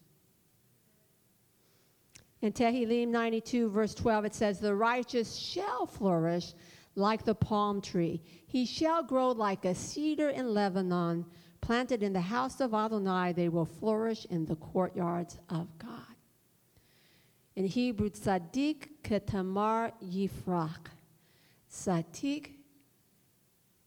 In 2.42 2.52
Tehillim 2.52 3.08
92, 3.08 3.68
verse 3.68 3.94
12, 3.94 4.24
it 4.24 4.34
says, 4.34 4.60
The 4.60 4.74
righteous 4.74 5.36
shall 5.36 5.86
flourish 5.86 6.54
like 6.94 7.24
the 7.24 7.34
palm 7.34 7.80
tree. 7.80 8.22
He 8.46 8.64
shall 8.64 9.02
grow 9.02 9.30
like 9.30 9.64
a 9.64 9.74
cedar 9.74 10.30
in 10.30 10.54
Lebanon, 10.54 11.26
planted 11.60 12.02
in 12.02 12.12
the 12.12 12.20
house 12.20 12.60
of 12.60 12.72
Adonai. 12.72 13.32
They 13.32 13.48
will 13.48 13.66
flourish 13.66 14.26
in 14.30 14.46
the 14.46 14.56
courtyards 14.56 15.38
of 15.50 15.66
God. 15.78 16.00
In 17.56 17.66
Hebrew, 17.66 18.08
tzaddik 18.08 18.88
katamar 19.02 19.92
yifrak. 20.02 20.88
Tzaddik 21.70 22.52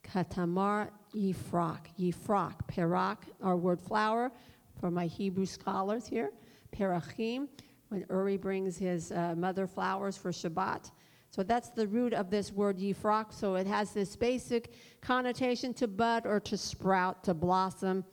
katamar 0.04 0.90
yifrak. 1.16 1.88
Yifrak, 2.00 2.68
perak, 2.68 3.26
our 3.42 3.58
word 3.58 3.82
flower 3.82 4.32
for 4.80 4.92
my 4.92 5.08
Hebrew 5.08 5.48
scholars 5.48 6.06
here. 6.06 6.32
Perachim, 6.72 7.48
when 7.94 8.06
Uri 8.10 8.38
brings 8.38 8.78
his 8.78 9.12
uh, 9.12 9.36
mother 9.38 9.68
flowers 9.68 10.18
for 10.18 10.32
Shabbat. 10.32 10.92
So 11.30 11.44
that's 11.44 11.70
the 11.70 11.88
root 11.88 12.14
of 12.14 12.30
this 12.30 12.52
word 12.52 12.80
yifrak. 12.80 13.32
So 13.32 13.56
it 13.56 13.68
has 13.68 13.92
this 13.92 14.16
basic 14.16 14.74
connotation 15.02 15.74
to 15.76 15.88
bud 15.88 16.26
or 16.26 16.40
to 16.40 16.58
sprout, 16.58 17.24
to 17.24 17.34
blossom. 17.34 18.04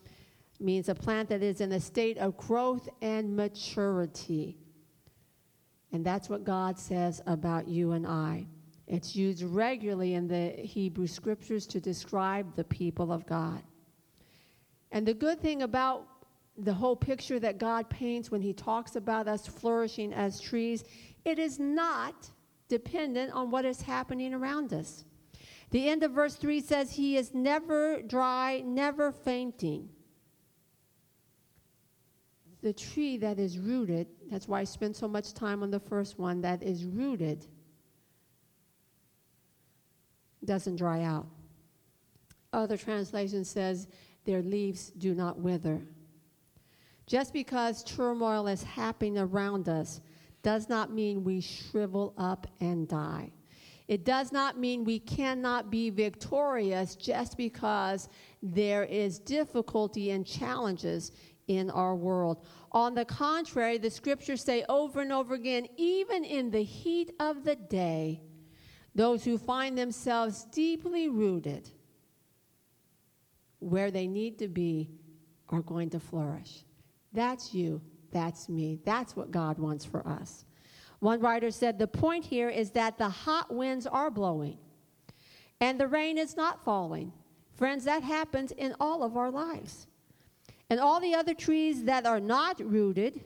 It 0.59 0.65
means 0.65 0.89
a 0.89 0.95
plant 0.95 1.29
that 1.31 1.43
is 1.43 1.61
in 1.61 1.73
a 1.73 1.81
state 1.81 2.19
of 2.19 2.37
growth 2.37 2.89
and 3.01 3.35
maturity. 3.35 4.59
And 5.93 6.05
that's 6.05 6.29
what 6.29 6.45
God 6.45 6.79
says 6.79 7.21
about 7.27 7.67
you 7.67 7.93
and 7.93 8.07
I. 8.07 8.47
It's 8.87 9.17
used 9.17 9.43
regularly 9.43 10.15
in 10.15 10.29
the 10.29 10.51
Hebrew 10.51 11.07
scriptures 11.07 11.67
to 11.69 11.81
describe 11.81 12.55
the 12.55 12.65
people 12.65 13.13
of 13.13 13.27
God. 13.27 13.63
And 14.93 15.07
the 15.07 15.15
good 15.15 15.41
thing 15.41 15.63
about 15.63 16.07
the 16.65 16.75
whole 16.75 16.97
picture 16.97 17.39
that 17.41 17.59
God 17.59 17.89
paints 17.89 18.31
when 18.31 18.43
he 18.43 18.53
talks 18.53 18.97
about 18.97 19.29
us 19.29 19.47
flourishing 19.47 20.13
as 20.13 20.41
trees, 20.41 20.85
it 21.25 21.39
is 21.39 21.59
not 21.59 22.31
dependent 22.69 23.33
on 23.33 23.51
what 23.51 23.65
is 23.65 23.83
happening 23.83 24.35
around 24.35 24.73
us. 24.73 25.05
The 25.71 25.89
end 25.89 26.03
of 26.03 26.13
verse 26.13 26.35
3 26.35 26.61
says, 26.61 26.93
He 26.93 27.17
is 27.17 27.33
never 27.33 28.03
dry, 28.03 28.63
never 28.65 29.13
fainting. 29.13 29.89
The 32.63 32.73
tree 32.73 33.17
that 33.19 33.39
is 33.39 33.59
rooted, 33.59 34.09
that's 34.31 34.47
why 34.47 34.61
I 34.61 34.65
spent 34.65 34.97
so 34.97 35.09
much 35.09 35.33
time 35.33 35.63
on 35.63 35.71
the 35.71 35.81
first 35.81 36.19
one, 36.19 36.43
that 36.43 36.63
is 36.63 36.85
rooted, 36.85 37.47
doesn't 40.45 40.77
dry 40.77 41.03
out. 41.03 41.27
Other 42.53 42.77
translation 42.77 43.45
says, 43.45 43.89
Their 44.25 44.43
leaves 44.43 44.91
do 44.91 45.15
not 45.15 45.39
wither. 45.39 45.83
Just 47.11 47.33
because 47.33 47.83
turmoil 47.83 48.47
is 48.47 48.63
happening 48.63 49.19
around 49.19 49.69
us 49.69 50.01
does 50.45 50.69
not 50.69 50.93
mean 50.93 51.25
we 51.25 51.41
shrivel 51.41 52.15
up 52.17 52.47
and 52.61 52.87
die. 52.87 53.33
It 53.89 54.05
does 54.05 54.31
not 54.31 54.61
mean 54.61 54.85
we 54.85 55.01
cannot 55.01 55.73
be 55.73 55.91
victorious 55.91 56.95
just 56.95 57.37
because 57.37 58.09
there 58.45 58.85
is 58.85 59.19
difficulty 59.19 60.13
and 60.13 60.25
challenges 60.25 61.11
in 61.49 61.69
our 61.71 61.97
world. 61.97 62.45
On 62.71 62.95
the 62.95 63.05
contrary, 63.05 63.77
the 63.77 63.91
scriptures 63.91 64.45
say 64.45 64.65
over 64.69 65.01
and 65.01 65.11
over 65.11 65.35
again, 65.35 65.67
even 65.77 66.23
in 66.23 66.53
the 66.53 66.63
heat 66.63 67.11
of 67.19 67.43
the 67.43 67.57
day, 67.57 68.21
those 68.95 69.25
who 69.25 69.37
find 69.37 69.77
themselves 69.77 70.45
deeply 70.53 71.09
rooted 71.09 71.69
where 73.59 73.91
they 73.91 74.07
need 74.07 74.39
to 74.39 74.47
be 74.47 74.91
are 75.49 75.63
going 75.63 75.91
to 75.91 75.99
flourish. 75.99 76.63
That's 77.13 77.55
you. 77.55 77.81
That's 78.13 78.49
me. 78.49 78.79
That's 78.85 79.17
what 79.17 79.31
God 79.31 79.59
wants 79.59 79.85
for 79.85 80.07
us. 80.07 80.45
One 81.01 81.21
writer 81.21 81.51
said 81.51 81.79
the 81.79 81.87
point 81.87 82.25
here 82.25 82.51
is 82.51 82.71
that 82.73 82.99
the 82.99 83.09
hot 83.09 83.53
winds 83.53 83.87
are 83.87 84.11
blowing 84.11 84.59
and 85.61 85.79
the 85.79 85.87
rain 85.87 86.19
is 86.19 86.37
not 86.37 86.65
falling. 86.65 87.13
Friends, 87.55 87.85
that 87.85 88.03
happens 88.03 88.53
in 88.53 88.75
all 88.81 89.03
of 89.03 89.17
our 89.17 89.31
lives. 89.31 89.87
And 90.69 90.79
all 90.79 91.01
the 91.01 91.15
other 91.15 91.35
trees 91.35 91.85
that 91.85 92.07
are 92.07 92.21
not 92.21 92.61
rooted 92.61 93.21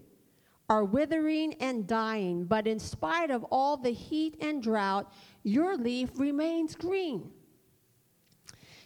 are 0.68 0.85
withering 0.85 1.55
and 1.55 1.87
dying, 1.87 2.44
but 2.44 2.66
in 2.66 2.79
spite 2.79 3.31
of 3.31 3.44
all 3.44 3.77
the 3.77 3.90
heat 3.92 4.37
and 4.40 4.62
drought, 4.62 5.12
your 5.42 5.77
leaf 5.77 6.11
remains 6.16 6.75
green. 6.75 7.31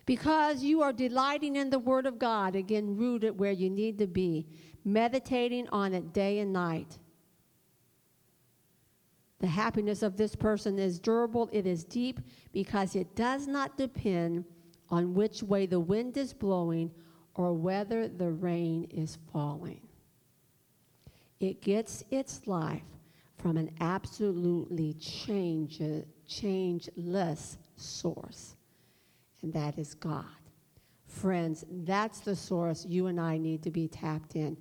Because 0.04 0.62
you 0.62 0.82
are 0.82 0.92
delighting 0.92 1.56
in 1.56 1.70
the 1.70 1.78
Word 1.78 2.06
of 2.06 2.18
God, 2.18 2.56
again, 2.56 2.96
rooted 2.96 3.38
where 3.38 3.52
you 3.52 3.70
need 3.70 3.98
to 3.98 4.06
be 4.06 4.46
meditating 4.92 5.68
on 5.68 5.94
it 5.94 6.12
day 6.12 6.38
and 6.38 6.52
night. 6.52 6.98
The 9.40 9.46
happiness 9.46 10.02
of 10.02 10.16
this 10.16 10.34
person 10.34 10.78
is 10.78 10.98
durable, 10.98 11.48
it 11.52 11.66
is 11.66 11.84
deep, 11.84 12.20
because 12.52 12.96
it 12.96 13.14
does 13.14 13.46
not 13.46 13.76
depend 13.76 14.44
on 14.90 15.14
which 15.14 15.42
way 15.42 15.66
the 15.66 15.78
wind 15.78 16.16
is 16.16 16.32
blowing 16.32 16.90
or 17.34 17.52
whether 17.52 18.08
the 18.08 18.30
rain 18.30 18.88
is 18.90 19.18
falling. 19.32 19.80
It 21.38 21.62
gets 21.62 22.02
its 22.10 22.46
life 22.46 22.82
from 23.36 23.56
an 23.56 23.70
absolutely 23.80 24.94
change, 24.94 25.80
changeless 26.26 27.58
source, 27.76 28.56
and 29.42 29.52
that 29.52 29.78
is 29.78 29.94
God. 29.94 30.24
Friends, 31.06 31.64
that's 31.70 32.20
the 32.20 32.34
source 32.34 32.84
you 32.84 33.06
and 33.06 33.20
I 33.20 33.38
need 33.38 33.62
to 33.62 33.70
be 33.70 33.86
tapped 33.86 34.34
in. 34.34 34.56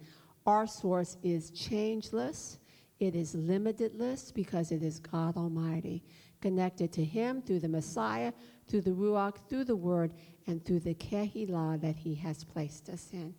Our 0.47 0.65
source 0.65 1.17
is 1.21 1.51
changeless, 1.51 2.57
it 3.01 3.15
is 3.15 3.35
limitless 3.35 4.31
because 4.31 4.71
it 4.71 4.81
is 4.81 4.97
God 4.97 5.35
Almighty, 5.35 6.03
connected 6.41 6.93
to 6.93 7.03
Him 7.03 7.41
through 7.41 7.59
the 7.59 7.67
Messiah, 7.67 8.31
through 8.67 8.81
the 8.81 8.91
Ruach, 8.91 9.35
through 9.49 9.65
the 9.65 9.75
Word, 9.75 10.13
and 10.47 10.63
through 10.63 10.79
the 10.79 10.95
Kehillah 10.95 11.81
that 11.81 11.97
He 11.97 12.15
has 12.15 12.45
placed 12.45 12.87
us 12.87 13.09
in. 13.11 13.35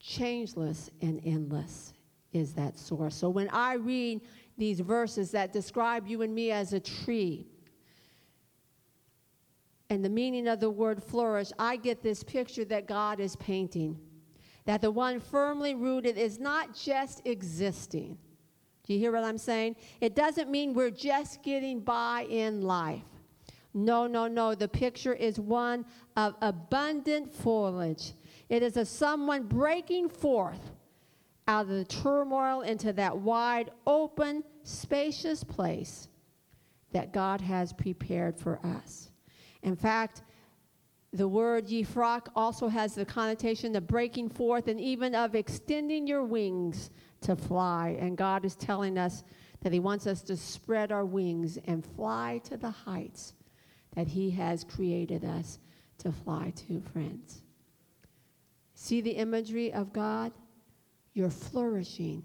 Changeless 0.00 0.90
and 1.02 1.20
endless 1.24 1.92
is 2.32 2.54
that 2.54 2.78
source. 2.78 3.14
So 3.14 3.28
when 3.28 3.50
I 3.50 3.74
read 3.74 4.22
these 4.56 4.80
verses 4.80 5.32
that 5.32 5.52
describe 5.52 6.08
you 6.08 6.22
and 6.22 6.34
me 6.34 6.50
as 6.50 6.72
a 6.72 6.80
tree, 6.80 7.46
and 9.90 10.02
the 10.02 10.08
meaning 10.08 10.48
of 10.48 10.60
the 10.60 10.70
word 10.70 11.02
flourish, 11.02 11.52
I 11.58 11.76
get 11.76 12.02
this 12.02 12.22
picture 12.22 12.64
that 12.64 12.88
God 12.88 13.20
is 13.20 13.36
painting. 13.36 13.98
That 14.64 14.80
the 14.80 14.90
one 14.90 15.20
firmly 15.20 15.74
rooted 15.74 16.16
is 16.16 16.38
not 16.38 16.74
just 16.74 17.22
existing. 17.26 18.18
Do 18.84 18.92
you 18.92 18.98
hear 18.98 19.12
what 19.12 19.24
I'm 19.24 19.38
saying? 19.38 19.76
It 20.00 20.14
doesn't 20.14 20.50
mean 20.50 20.74
we're 20.74 20.90
just 20.90 21.42
getting 21.42 21.80
by 21.80 22.26
in 22.28 22.62
life. 22.62 23.02
No, 23.74 24.06
no, 24.06 24.26
no. 24.28 24.54
The 24.54 24.68
picture 24.68 25.14
is 25.14 25.40
one 25.40 25.84
of 26.16 26.34
abundant 26.42 27.32
foliage. 27.32 28.12
It 28.48 28.62
is 28.62 28.76
of 28.76 28.88
someone 28.88 29.44
breaking 29.44 30.10
forth 30.10 30.72
out 31.48 31.62
of 31.62 31.68
the 31.68 31.84
turmoil 31.84 32.60
into 32.62 32.92
that 32.92 33.16
wide, 33.16 33.70
open, 33.86 34.44
spacious 34.62 35.42
place 35.42 36.08
that 36.92 37.12
God 37.12 37.40
has 37.40 37.72
prepared 37.72 38.38
for 38.38 38.60
us. 38.64 39.10
In 39.62 39.74
fact, 39.74 40.22
the 41.12 41.28
word 41.28 41.66
yifrak 41.66 42.28
also 42.34 42.68
has 42.68 42.94
the 42.94 43.04
connotation 43.04 43.76
of 43.76 43.86
breaking 43.86 44.30
forth 44.30 44.66
and 44.68 44.80
even 44.80 45.14
of 45.14 45.34
extending 45.34 46.06
your 46.06 46.24
wings 46.24 46.90
to 47.20 47.36
fly. 47.36 47.96
And 48.00 48.16
God 48.16 48.44
is 48.44 48.54
telling 48.54 48.96
us 48.96 49.22
that 49.60 49.72
He 49.72 49.80
wants 49.80 50.06
us 50.06 50.22
to 50.22 50.36
spread 50.36 50.90
our 50.90 51.04
wings 51.04 51.58
and 51.66 51.84
fly 51.84 52.40
to 52.44 52.56
the 52.56 52.70
heights 52.70 53.34
that 53.94 54.08
He 54.08 54.30
has 54.30 54.64
created 54.64 55.24
us 55.24 55.58
to 55.98 56.12
fly 56.12 56.52
to, 56.68 56.80
friends. 56.92 57.42
See 58.74 59.02
the 59.02 59.10
imagery 59.10 59.72
of 59.72 59.92
God? 59.92 60.32
You're 61.12 61.30
flourishing. 61.30 62.24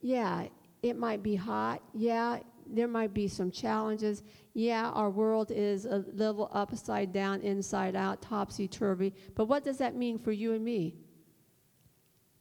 Yeah, 0.00 0.46
it 0.82 0.96
might 0.96 1.22
be 1.22 1.36
hot. 1.36 1.82
Yeah, 1.92 2.38
there 2.68 2.88
might 2.88 3.14
be 3.14 3.28
some 3.28 3.50
challenges. 3.50 4.22
Yeah, 4.54 4.90
our 4.90 5.10
world 5.10 5.50
is 5.50 5.84
a 5.84 6.04
little 6.12 6.50
upside 6.52 7.12
down, 7.12 7.40
inside 7.42 7.96
out, 7.96 8.22
topsy 8.22 8.68
turvy. 8.68 9.14
But 9.34 9.46
what 9.46 9.64
does 9.64 9.78
that 9.78 9.94
mean 9.94 10.18
for 10.18 10.32
you 10.32 10.52
and 10.52 10.64
me? 10.64 10.94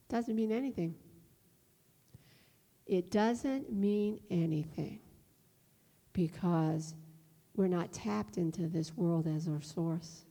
Doesn't 0.09 0.35
mean 0.35 0.51
anything. 0.51 0.95
It 2.85 3.09
doesn't 3.09 3.71
mean 3.71 4.19
anything 4.29 4.99
because 6.13 6.93
we're 7.55 7.67
not 7.67 7.91
tapped 7.91 8.37
into 8.37 8.67
this 8.67 8.95
world 8.95 9.27
as 9.27 9.47
our 9.47 9.61
source. 9.61 10.25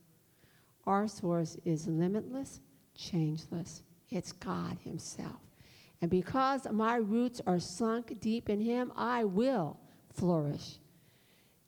Our 0.85 1.07
source 1.07 1.57
is 1.65 1.87
limitless, 1.87 2.61
changeless. 2.95 3.83
It's 4.09 4.31
God 4.31 4.77
Himself. 4.83 5.41
And 6.01 6.11
because 6.11 6.67
my 6.71 6.97
roots 6.97 7.41
are 7.47 7.59
sunk 7.59 8.19
deep 8.19 8.49
in 8.49 8.61
Him, 8.61 8.93
I 8.95 9.23
will 9.23 9.79
flourish. 10.15 10.77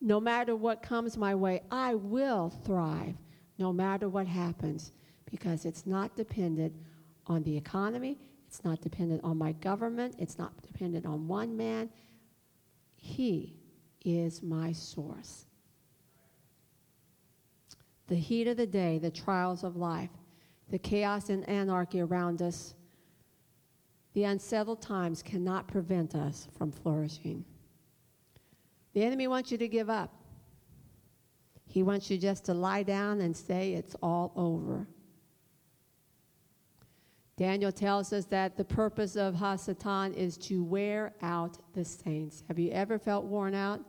No 0.02 0.20
matter 0.20 0.56
what 0.56 0.82
comes 0.82 1.18
my 1.18 1.34
way, 1.34 1.62
I 1.72 1.96
will 1.96 2.50
thrive 2.64 3.16
no 3.58 3.74
matter 3.74 4.08
what 4.10 4.28
happens 4.28 4.92
because 5.30 5.66
it's 5.66 5.86
not 5.86 6.16
dependent 6.16 6.74
on 7.26 7.44
the 7.44 7.58
economy, 7.58 8.18
it's 8.48 8.64
not 8.64 8.82
dependent 8.82 9.24
on 9.24 9.38
my 9.38 9.52
government, 9.54 10.16
it's 10.20 10.38
not 10.38 10.62
dependent 10.62 11.06
on 11.06 11.28
one 11.28 11.58
man. 11.58 11.90
He 12.96 13.56
is 14.06 14.42
my 14.42 14.72
source. 14.72 15.46
The 18.08 18.16
heat 18.16 18.48
of 18.48 18.56
the 18.56 18.68
day, 18.68 19.00
the 19.00 19.12
trials 19.12 19.64
of 19.64 19.76
life, 19.76 20.12
the 20.70 20.80
chaos 20.80 21.30
and 21.30 21.48
anarchy 21.50 22.00
around 22.00 22.42
us, 22.42 22.74
the 24.14 24.24
unsettled 24.24 24.82
times 24.82 25.22
cannot 25.22 25.68
prevent 25.68 26.16
us 26.16 26.48
from 26.58 26.72
flourishing. 26.72 27.44
The 28.94 29.04
enemy 29.04 29.28
wants 29.28 29.52
you 29.52 29.58
to 29.58 29.68
give 29.68 29.90
up. 29.90 30.14
He 31.66 31.84
wants 31.84 32.10
you 32.10 32.18
just 32.18 32.46
to 32.46 32.54
lie 32.54 32.84
down 32.84 33.22
and 33.22 33.36
say 33.36 33.74
it's 33.74 33.96
all 34.02 34.32
over. 34.36 34.88
Daniel 37.38 37.72
tells 37.72 38.14
us 38.14 38.26
that 38.26 38.58
the 38.58 38.66
purpose 38.66 39.16
of 39.16 39.36
Hasatan 39.36 40.16
is 40.16 40.38
to 40.40 40.64
wear 40.64 41.14
out 41.22 41.60
the 41.74 41.86
saints. 41.86 42.44
Have 42.48 42.58
you 42.58 42.72
ever 42.72 42.98
felt 42.98 43.26
worn 43.26 43.54
out? 43.54 43.80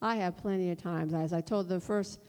I 0.00 0.16
have 0.16 0.36
plenty 0.36 0.70
of 0.70 0.78
times. 0.78 1.14
As 1.14 1.32
I 1.32 1.40
told 1.40 1.68
the 1.68 1.80
first 1.80 2.20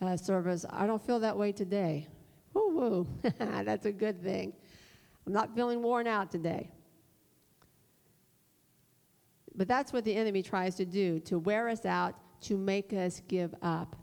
uh, 0.00 0.16
service, 0.16 0.64
I 0.70 0.86
don't 0.86 1.04
feel 1.04 1.18
that 1.20 1.36
way 1.36 1.50
today. 1.50 2.06
Woo 2.54 2.68
woo. 2.68 3.06
That's 3.38 3.86
a 3.86 3.92
good 3.92 4.22
thing. 4.22 4.52
I'm 5.26 5.32
not 5.32 5.54
feeling 5.54 5.82
worn 5.82 6.06
out 6.06 6.30
today. 6.30 6.70
But 9.54 9.68
that's 9.68 9.92
what 9.92 10.04
the 10.04 10.14
enemy 10.14 10.42
tries 10.42 10.74
to 10.76 10.84
do 10.84 11.20
to 11.20 11.38
wear 11.38 11.68
us 11.68 11.84
out, 11.84 12.14
to 12.42 12.56
make 12.56 12.92
us 12.92 13.22
give 13.28 13.54
up. 13.62 13.96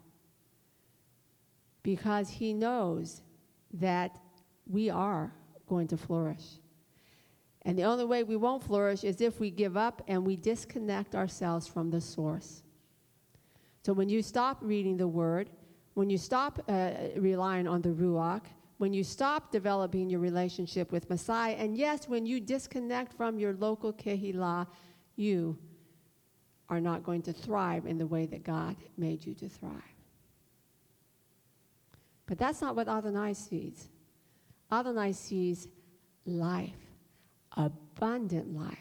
Because 1.82 2.30
he 2.30 2.54
knows 2.54 3.22
that 3.74 4.20
we 4.68 4.90
are 4.90 5.34
going 5.68 5.88
to 5.88 5.98
flourish. 5.98 6.60
And 7.64 7.78
the 7.78 7.84
only 7.84 8.06
way 8.06 8.24
we 8.24 8.36
won't 8.36 8.64
flourish 8.64 9.04
is 9.04 9.22
if 9.22 9.40
we 9.40 9.50
give 9.52 9.76
up 9.76 10.02
and 10.08 10.26
we 10.26 10.36
disconnect 10.36 11.16
ourselves 11.16 11.68
from 11.68 11.90
the 11.90 12.02
source. 12.02 12.64
So 13.84 13.94
when 13.94 14.10
you 14.10 14.22
stop 14.22 14.58
reading 14.62 14.98
the 14.98 15.08
word, 15.08 15.50
when 15.94 16.10
you 16.10 16.18
stop 16.18 16.64
uh, 16.68 16.92
relying 17.18 17.68
on 17.68 17.82
the 17.82 17.90
Ruach, 17.90 18.44
when 18.78 18.94
you 18.94 19.04
stop 19.04 19.52
developing 19.52 20.10
your 20.10 20.22
relationship 20.22 20.92
with 20.92 21.10
Messiah, 21.10 21.56
and 21.56 21.76
yes, 21.76 22.08
when 22.08 22.26
you 22.26 22.40
disconnect 22.40 23.14
from 23.14 23.38
your 23.38 23.54
local 23.54 23.92
Kehillah, 23.92 24.68
you 25.20 25.58
are 26.70 26.80
not 26.80 27.04
going 27.04 27.22
to 27.24 27.34
thrive 27.34 27.86
in 27.86 27.98
the 27.98 28.08
way 28.08 28.26
that 28.28 28.44
God 28.44 28.76
made 28.98 29.26
you 29.26 29.34
to 29.36 29.50
thrive. 29.50 29.74
But 32.26 32.38
that's 32.38 32.62
not 32.62 32.76
what 32.76 32.88
Adonai 32.88 33.34
sees. 33.34 33.90
Adonai 34.72 35.14
sees 35.14 35.68
life, 36.26 36.78
abundant 37.58 38.56
life. 38.56 38.78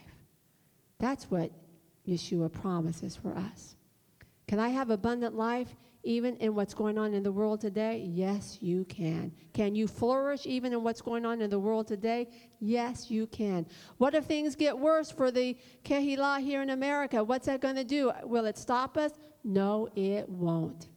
That's 0.98 1.30
what 1.30 1.50
Yeshua 2.06 2.52
promises 2.52 3.16
for 3.16 3.34
us. 3.34 3.74
Can 4.46 4.58
I 4.58 4.68
have 4.68 4.90
abundant 4.90 5.34
life? 5.34 5.74
Even 6.08 6.36
in 6.36 6.54
what's 6.54 6.72
going 6.72 6.96
on 6.96 7.12
in 7.12 7.22
the 7.22 7.30
world 7.30 7.60
today? 7.60 8.02
Yes, 8.10 8.56
you 8.62 8.86
can. 8.86 9.30
Can 9.52 9.74
you 9.74 9.86
flourish 9.86 10.46
even 10.46 10.72
in 10.72 10.82
what's 10.82 11.02
going 11.02 11.26
on 11.26 11.42
in 11.42 11.50
the 11.50 11.58
world 11.58 11.86
today? 11.86 12.28
Yes, 12.60 13.10
you 13.10 13.26
can. 13.26 13.66
What 13.98 14.14
if 14.14 14.24
things 14.24 14.56
get 14.56 14.76
worse 14.78 15.10
for 15.10 15.30
the 15.30 15.54
Kehillah 15.84 16.40
here 16.40 16.62
in 16.62 16.70
America? 16.70 17.22
What's 17.22 17.44
that 17.44 17.60
going 17.60 17.76
to 17.76 17.84
do? 17.84 18.10
Will 18.24 18.46
it 18.46 18.56
stop 18.56 18.96
us? 18.96 19.12
No, 19.44 19.90
it 19.94 20.26
won't. 20.30 20.88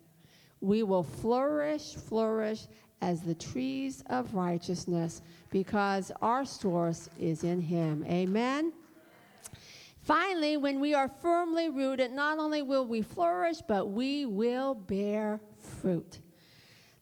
We 0.61 0.81
will 0.83 1.03
flourish, 1.03 1.93
flourish 1.95 2.67
as 3.01 3.19
the 3.19 3.35
trees 3.35 4.05
of 4.09 4.33
righteousness 4.33 5.21
because 5.49 6.13
our 6.21 6.45
source 6.45 7.09
is 7.19 7.43
in 7.43 7.59
Him. 7.59 8.05
Amen. 8.07 8.71
Finally, 10.01 10.57
when 10.57 10.79
we 10.79 10.93
are 10.95 11.07
firmly 11.07 11.69
rooted, 11.69 12.11
not 12.11 12.39
only 12.39 12.61
will 12.61 12.85
we 12.85 13.01
flourish, 13.01 13.61
but 13.67 13.89
we 13.89 14.25
will 14.25 14.73
bear 14.73 15.39
fruit. 15.79 16.19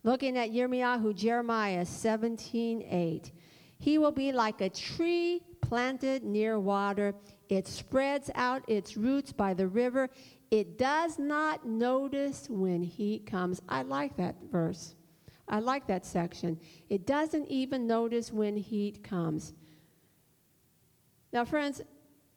Looking 0.04 0.38
at 0.38 0.52
Yirmiyahu, 0.52 1.16
Jeremiah 1.16 1.86
17 1.86 2.84
8. 2.84 3.32
He 3.80 3.98
will 3.98 4.12
be 4.12 4.34
like 4.34 4.60
a 4.60 4.70
tree 4.70 5.42
planted 5.62 6.24
near 6.24 6.60
water. 6.60 7.16
It 7.48 7.68
spreads 7.68 8.30
out 8.36 8.64
its 8.68 8.98
roots 8.98 9.32
by 9.32 9.54
the 9.54 9.68
river. 9.68 10.10
It 10.52 10.78
does 10.78 11.18
not 11.18 11.66
notice 11.66 12.48
when 12.50 12.84
heat 12.84 13.26
comes. 13.26 13.62
I 13.70 13.84
like 13.84 14.18
that 14.18 14.36
verse. 14.52 14.96
I 15.48 15.60
like 15.60 15.88
that 15.88 16.06
section. 16.06 16.60
It 16.90 17.08
doesn't 17.08 17.48
even 17.48 17.88
notice 17.88 18.34
when 18.34 18.58
heat 18.58 19.04
comes. 19.04 19.54
Now, 21.32 21.46
friends, 21.46 21.82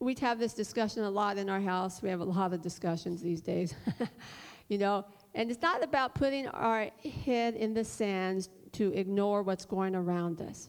we 0.02 0.14
have 0.20 0.38
this 0.38 0.52
discussion 0.52 1.04
a 1.04 1.10
lot 1.10 1.38
in 1.38 1.48
our 1.48 1.60
house. 1.60 2.02
We 2.02 2.08
have 2.08 2.20
a 2.20 2.24
lot 2.24 2.52
of 2.52 2.60
discussions 2.60 3.22
these 3.22 3.40
days, 3.40 3.74
you 4.68 4.78
know. 4.78 5.04
And 5.34 5.50
it's 5.50 5.62
not 5.62 5.82
about 5.82 6.14
putting 6.14 6.48
our 6.48 6.90
head 7.24 7.54
in 7.54 7.72
the 7.72 7.84
sands 7.84 8.48
to 8.72 8.92
ignore 8.94 9.42
what's 9.42 9.64
going 9.64 9.94
around 9.94 10.40
us. 10.40 10.68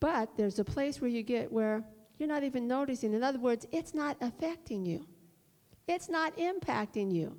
But 0.00 0.36
there's 0.36 0.58
a 0.58 0.64
place 0.64 1.00
where 1.00 1.10
you 1.10 1.22
get 1.22 1.50
where 1.50 1.82
you're 2.18 2.28
not 2.28 2.44
even 2.44 2.68
noticing. 2.68 3.14
In 3.14 3.22
other 3.22 3.38
words, 3.38 3.66
it's 3.72 3.94
not 3.94 4.16
affecting 4.20 4.84
you, 4.84 5.06
it's 5.88 6.08
not 6.08 6.36
impacting 6.36 7.12
you. 7.12 7.36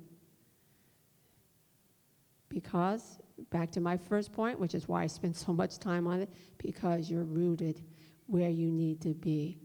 Because, 2.48 3.18
back 3.50 3.70
to 3.72 3.80
my 3.80 3.96
first 3.96 4.32
point, 4.32 4.58
which 4.58 4.74
is 4.74 4.88
why 4.88 5.02
I 5.02 5.06
spend 5.06 5.36
so 5.36 5.52
much 5.52 5.78
time 5.78 6.06
on 6.06 6.20
it, 6.20 6.30
because 6.56 7.10
you're 7.10 7.24
rooted 7.24 7.82
where 8.26 8.48
you 8.48 8.70
need 8.72 9.02
to 9.02 9.10
be. 9.10 9.58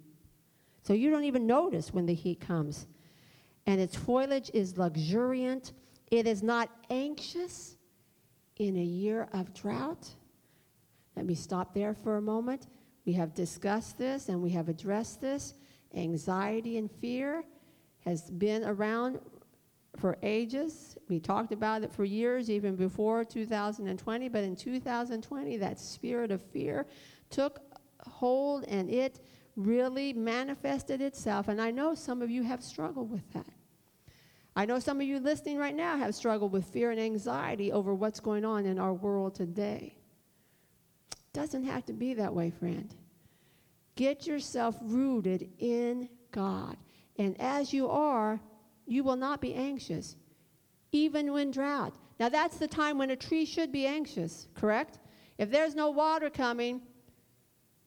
So 0.83 0.93
you 0.93 1.09
don't 1.09 1.23
even 1.23 1.47
notice 1.47 1.93
when 1.93 2.05
the 2.05 2.13
heat 2.13 2.41
comes. 2.41 2.85
And 3.65 3.79
its 3.79 3.95
foliage 3.95 4.51
is 4.53 4.77
luxuriant, 4.77 5.71
it 6.11 6.27
is 6.27 6.43
not 6.43 6.69
anxious 6.89 7.77
in 8.57 8.77
a 8.77 8.83
year 8.83 9.29
of 9.33 9.53
drought. 9.53 10.09
Let 11.15 11.25
me 11.25 11.35
stop 11.35 11.73
there 11.73 11.93
for 11.93 12.17
a 12.17 12.21
moment. 12.21 12.67
We 13.05 13.13
have 13.13 13.33
discussed 13.33 13.97
this 13.97 14.29
and 14.29 14.41
we 14.41 14.49
have 14.51 14.69
addressed 14.69 15.21
this. 15.21 15.53
Anxiety 15.95 16.77
and 16.77 16.91
fear 16.91 17.43
has 17.99 18.29
been 18.29 18.63
around 18.63 19.19
for 19.97 20.17
ages. 20.23 20.97
We 21.07 21.19
talked 21.19 21.51
about 21.51 21.83
it 21.83 21.93
for 21.93 22.03
years, 22.03 22.49
even 22.49 22.75
before 22.75 23.23
2020. 23.23 24.27
But 24.29 24.43
in 24.43 24.55
2020, 24.55 25.57
that 25.57 25.79
spirit 25.79 26.31
of 26.31 26.41
fear 26.41 26.87
took 27.29 27.59
hold 28.07 28.65
and 28.67 28.89
it 28.89 29.19
really 29.55 30.13
manifested 30.13 31.01
itself. 31.01 31.47
And 31.47 31.61
I 31.61 31.71
know 31.71 31.93
some 31.95 32.21
of 32.21 32.29
you 32.29 32.43
have 32.43 32.63
struggled 32.63 33.11
with 33.11 33.31
that. 33.33 33.45
I 34.55 34.65
know 34.65 34.79
some 34.79 35.01
of 35.01 35.07
you 35.07 35.19
listening 35.19 35.57
right 35.57 35.75
now 35.75 35.97
have 35.97 36.13
struggled 36.13 36.51
with 36.51 36.65
fear 36.65 36.91
and 36.91 36.99
anxiety 36.99 37.71
over 37.71 37.93
what's 37.93 38.19
going 38.19 38.45
on 38.45 38.65
in 38.65 38.77
our 38.77 38.93
world 38.93 39.35
today. 39.35 39.95
Doesn't 41.33 41.63
have 41.63 41.85
to 41.85 41.93
be 41.93 42.13
that 42.13 42.33
way, 42.33 42.51
friend. 42.51 42.93
Get 43.95 44.27
yourself 44.27 44.75
rooted 44.81 45.49
in 45.57 46.09
God. 46.31 46.77
And 47.17 47.39
as 47.39 47.73
you 47.73 47.89
are, 47.89 48.39
you 48.85 49.03
will 49.03 49.15
not 49.15 49.41
be 49.41 49.53
anxious, 49.55 50.15
even 50.91 51.31
when 51.31 51.51
drought. 51.51 51.95
Now, 52.19 52.29
that's 52.29 52.57
the 52.57 52.67
time 52.67 52.97
when 52.97 53.09
a 53.09 53.15
tree 53.15 53.45
should 53.45 53.71
be 53.71 53.87
anxious, 53.87 54.47
correct? 54.53 54.99
If 55.37 55.49
there's 55.49 55.73
no 55.73 55.89
water 55.89 56.29
coming, 56.29 56.81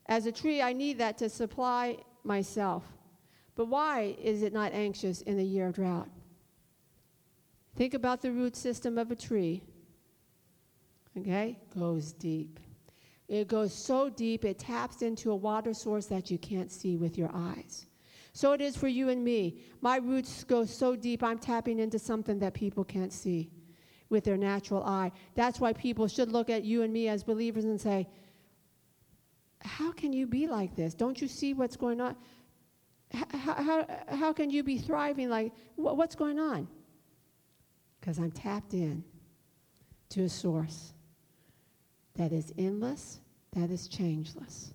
as 0.09 0.27
a 0.27 0.33
tree, 0.33 0.63
I 0.63 0.73
need 0.73 0.99
that 0.99 1.19
to 1.19 1.29
supply 1.29 1.99
myself. 2.25 2.85
But 3.55 3.67
why 3.67 4.17
is 4.23 4.43
it 4.43 4.53
not 4.53 4.73
anxious 4.73 5.23
in 5.23 5.39
a 5.39 5.43
year 5.43 5.69
of 5.69 5.75
drought? 5.75 6.09
Think 7.75 7.95
about 7.95 8.23
the 8.23 8.31
root 8.31 8.57
system 8.57 8.99
of 8.99 9.11
a 9.11 9.17
tree. 9.17 9.63
Okay? 11.19 11.59
Goes 11.77 12.13
deep. 12.13 12.61
It 13.29 13.49
goes 13.49 13.75
so 13.75 14.09
deep, 14.09 14.45
it 14.45 14.59
taps 14.59 15.03
into 15.03 15.33
a 15.33 15.37
water 15.37 15.75
source 15.75 16.07
that 16.07 16.31
you 16.31 16.39
can't 16.39 16.71
see 16.71 16.97
with 16.97 17.19
your 17.19 17.31
eyes. 17.35 17.87
So 18.33 18.53
it 18.53 18.61
is 18.61 18.77
for 18.77 18.87
you 18.87 19.09
and 19.09 19.25
me. 19.25 19.63
My 19.81 19.97
roots 19.97 20.45
go 20.45 20.65
so 20.65 20.95
deep, 20.95 21.25
I'm 21.25 21.39
tapping 21.39 21.81
into 21.81 21.99
something 21.99 22.39
that 22.39 22.55
people 22.55 22.85
can't 22.85 23.13
see 23.13 23.51
with 24.11 24.23
their 24.23 24.37
natural 24.37 24.85
eye. 24.85 25.11
That's 25.35 25.59
why 25.59 25.73
people 25.73 26.07
should 26.07 26.31
look 26.31 26.51
at 26.51 26.63
you 26.63 26.83
and 26.83 26.93
me 26.93 27.09
as 27.09 27.25
believers 27.25 27.65
and 27.65 27.81
say, 27.81 28.07
How 29.67 29.93
can 29.93 30.13
you 30.13 30.27
be 30.27 30.47
like 30.47 30.77
this? 30.77 30.95
Don't 30.95 31.21
you 31.21 31.29
see 31.29 31.53
what's 31.53 31.77
going 31.77 32.01
on? 32.01 32.17
How, 33.13 33.55
how, 33.55 33.87
how 34.09 34.33
can 34.33 34.51
you 34.51 34.63
be 34.63 34.79
thriving 34.79 35.29
like, 35.29 35.53
what's 35.75 36.15
going 36.15 36.39
on? 36.39 36.69
Because 38.01 38.19
I'm 38.19 38.31
tapped 38.31 38.75
in 38.75 39.05
to 40.11 40.25
a 40.25 40.29
source 40.29 40.93
that 42.15 42.33
is 42.33 42.53
endless, 42.57 43.21
that 43.53 43.71
is 43.71 43.89
changeless, 43.89 44.73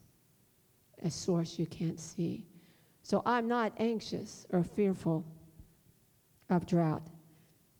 a 1.04 1.10
source 1.10 1.58
you 1.58 1.66
can't 1.66 2.00
see. 2.00 2.46
So 3.04 3.24
I'm 3.26 3.48
not 3.48 3.74
anxious 3.78 4.46
or 4.52 4.64
fearful 4.64 5.26
of 6.50 6.66
drought, 6.66 7.08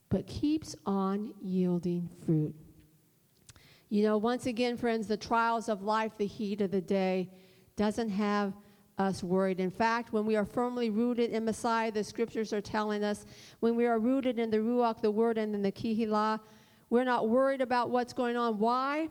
but 0.10 0.26
keeps 0.28 0.76
on 0.86 1.34
yielding 1.42 2.10
fruit. 2.26 2.56
You 3.92 4.02
know, 4.02 4.18
once 4.18 4.48
again, 4.48 4.76
friends, 4.76 5.06
the 5.06 5.18
trials 5.18 5.70
of 5.70 5.84
life, 5.84 6.14
the 6.18 6.26
heat 6.26 6.62
of 6.62 6.72
the 6.72 6.82
day, 6.82 7.30
doesn't 7.76 8.10
have 8.10 8.54
us 8.98 9.22
worried. 9.22 9.60
In 9.60 9.70
fact, 9.70 10.12
when 10.14 10.26
we 10.26 10.36
are 10.36 10.46
firmly 10.46 10.90
rooted 10.90 11.30
in 11.30 11.46
Messiah, 11.46 11.92
the 11.92 12.04
scriptures 12.04 12.54
are 12.54 12.62
telling 12.62 13.04
us, 13.04 13.28
when 13.60 13.76
we 13.76 13.86
are 13.86 14.00
rooted 14.00 14.40
in 14.40 14.50
the 14.50 14.58
Ruach, 14.58 15.00
the 15.00 15.12
Word, 15.12 15.38
and 15.38 15.54
in 15.54 15.62
the 15.62 15.72
Kehillah, 15.72 16.40
we're 16.90 17.04
not 17.04 17.30
worried 17.30 17.62
about 17.62 17.92
what's 17.92 18.14
going 18.14 18.36
on. 18.36 18.58
Why? 18.58 19.10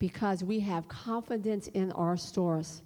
because 0.00 0.42
we 0.42 0.58
have 0.58 0.88
confidence 0.88 1.68
in 1.68 1.92
our 1.92 2.16
source. 2.16 2.82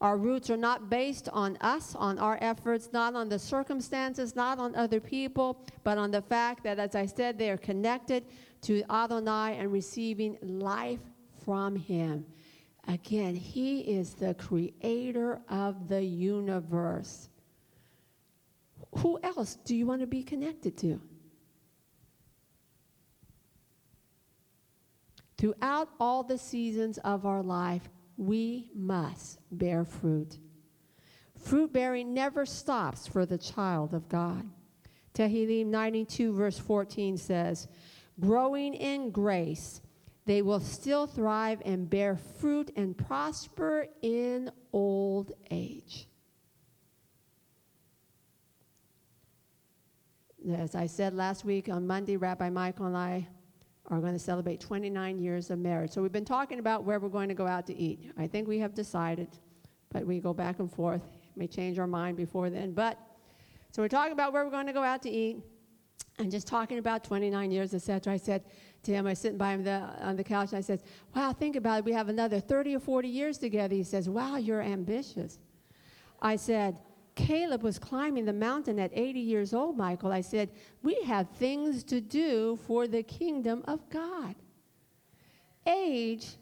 Our 0.00 0.16
roots 0.18 0.50
are 0.50 0.56
not 0.56 0.90
based 0.90 1.28
on 1.32 1.56
us, 1.60 1.94
on 1.94 2.18
our 2.18 2.36
efforts, 2.40 2.88
not 2.92 3.14
on 3.14 3.28
the 3.28 3.38
circumstances, 3.38 4.34
not 4.34 4.58
on 4.58 4.74
other 4.74 5.00
people, 5.00 5.64
but 5.84 5.98
on 5.98 6.10
the 6.10 6.20
fact 6.20 6.64
that, 6.64 6.78
as 6.78 6.94
I 6.94 7.06
said, 7.06 7.38
they 7.38 7.50
are 7.50 7.56
connected 7.56 8.24
to 8.64 8.82
Adonai 8.90 9.56
and 9.58 9.70
receiving 9.72 10.38
life 10.42 11.00
from 11.44 11.76
Him. 11.76 12.26
Again, 12.88 13.34
He 13.34 13.80
is 13.80 14.14
the 14.14 14.34
creator 14.34 15.40
of 15.48 15.88
the 15.88 16.02
universe. 16.02 17.28
Who 18.98 19.18
else 19.22 19.56
do 19.64 19.74
you 19.74 19.86
want 19.86 20.00
to 20.00 20.06
be 20.06 20.22
connected 20.22 20.76
to? 20.78 21.00
Throughout 25.36 25.88
all 25.98 26.22
the 26.22 26.38
seasons 26.38 26.98
of 26.98 27.26
our 27.26 27.42
life, 27.42 27.88
we 28.16 28.70
must 28.74 29.40
bear 29.50 29.84
fruit. 29.84 30.38
Fruit 31.36 31.72
bearing 31.72 32.14
never 32.14 32.46
stops 32.46 33.06
for 33.06 33.26
the 33.26 33.36
child 33.36 33.92
of 33.92 34.08
God. 34.08 34.48
Tehillim 35.12 35.66
92, 35.66 36.32
verse 36.32 36.58
14 36.58 37.16
says, 37.16 37.68
Growing 38.20 38.74
in 38.74 39.10
grace, 39.10 39.80
they 40.26 40.40
will 40.42 40.60
still 40.60 41.06
thrive 41.06 41.60
and 41.64 41.88
bear 41.90 42.16
fruit 42.16 42.70
and 42.76 42.96
prosper 42.96 43.86
in 44.02 44.50
old 44.72 45.32
age. 45.50 46.08
As 50.52 50.74
I 50.74 50.86
said 50.86 51.14
last 51.14 51.44
week 51.44 51.68
on 51.68 51.86
Monday, 51.86 52.16
Rabbi 52.16 52.50
Michael 52.50 52.86
and 52.86 52.96
I 52.96 53.26
are 53.88 54.00
going 54.00 54.12
to 54.12 54.18
celebrate 54.18 54.60
29 54.60 55.18
years 55.18 55.50
of 55.50 55.58
marriage. 55.58 55.90
So 55.90 56.02
we've 56.02 56.12
been 56.12 56.24
talking 56.24 56.58
about 56.58 56.84
where 56.84 57.00
we're 57.00 57.08
going 57.08 57.28
to 57.28 57.34
go 57.34 57.46
out 57.46 57.66
to 57.66 57.76
eat. 57.76 58.10
I 58.16 58.26
think 58.26 58.48
we 58.48 58.58
have 58.58 58.74
decided, 58.74 59.28
but 59.92 60.06
we 60.06 60.20
go 60.20 60.32
back 60.32 60.58
and 60.58 60.70
forth. 60.70 61.02
May 61.36 61.46
change 61.46 61.78
our 61.78 61.86
mind 61.86 62.16
before 62.16 62.48
then. 62.48 62.72
But 62.72 62.98
so 63.72 63.82
we're 63.82 63.88
talking 63.88 64.12
about 64.12 64.32
where 64.32 64.44
we're 64.44 64.50
going 64.50 64.66
to 64.66 64.72
go 64.72 64.82
out 64.82 65.02
to 65.02 65.10
eat, 65.10 65.38
and 66.18 66.30
just 66.30 66.46
talking 66.46 66.78
about 66.78 67.04
29 67.04 67.50
years, 67.50 67.74
etc. 67.74 68.12
I 68.12 68.16
said 68.16 68.44
to 68.84 68.92
him, 68.92 69.06
I 69.06 69.10
was 69.10 69.18
sitting 69.18 69.38
by 69.38 69.52
him 69.52 69.64
the, 69.64 69.80
on 70.00 70.16
the 70.16 70.24
couch, 70.24 70.50
and 70.50 70.58
I 70.58 70.60
said, 70.60 70.82
"Wow, 71.14 71.32
think 71.32 71.56
about 71.56 71.80
it. 71.80 71.84
We 71.84 71.92
have 71.92 72.08
another 72.08 72.40
30 72.40 72.76
or 72.76 72.80
40 72.80 73.08
years 73.08 73.38
together." 73.38 73.74
He 73.74 73.82
says, 73.82 74.08
"Wow, 74.08 74.36
you're 74.36 74.62
ambitious." 74.62 75.38
I 76.20 76.36
said. 76.36 76.76
Caleb 77.16 77.62
was 77.62 77.78
climbing 77.78 78.24
the 78.24 78.32
mountain 78.32 78.80
at 78.80 78.90
80 78.92 79.20
years 79.20 79.54
old, 79.54 79.76
Michael. 79.76 80.10
I 80.10 80.20
said, 80.20 80.50
We 80.82 81.00
have 81.04 81.28
things 81.36 81.84
to 81.84 82.00
do 82.00 82.58
for 82.66 82.88
the 82.88 83.04
kingdom 83.04 83.62
of 83.68 83.88
God. 83.88 84.34
Age, 85.64 86.36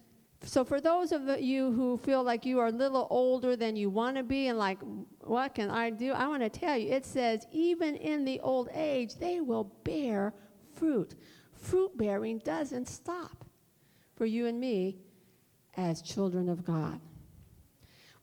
so 0.45 0.65
for 0.65 0.81
those 0.81 1.13
of 1.13 1.41
you 1.41 1.73
who 1.73 1.97
feel 1.97 2.23
like 2.23 2.45
you 2.45 2.59
are 2.59 2.67
a 2.67 2.73
little 2.73 3.07
older 3.11 3.57
than 3.57 3.77
you 3.77 3.91
want 3.91 4.17
to 4.17 4.23
be 4.23 4.49
and 4.49 4.59
like, 4.59 4.79
what 5.21 5.55
can 5.55 5.71
I 5.71 5.91
do? 5.91 6.13
I 6.13 6.27
want 6.27 6.43
to 6.43 6.49
tell 6.49 6.77
you, 6.77 6.91
it 6.93 7.07
says, 7.07 7.47
even 7.53 7.97
in 7.97 8.25
the 8.25 8.41
old 8.41 8.69
age, 8.75 9.17
they 9.17 9.41
will 9.41 9.73
bear 9.85 10.35
fruit. 10.75 11.15
Fruit 11.55 11.97
bearing 11.97 12.39
doesn't 12.39 12.89
stop 12.89 13.45
for 14.17 14.27
you 14.27 14.47
and 14.47 14.59
me 14.59 14.99
as 15.77 16.03
children 16.03 16.49
of 16.49 16.65
God. 16.65 17.01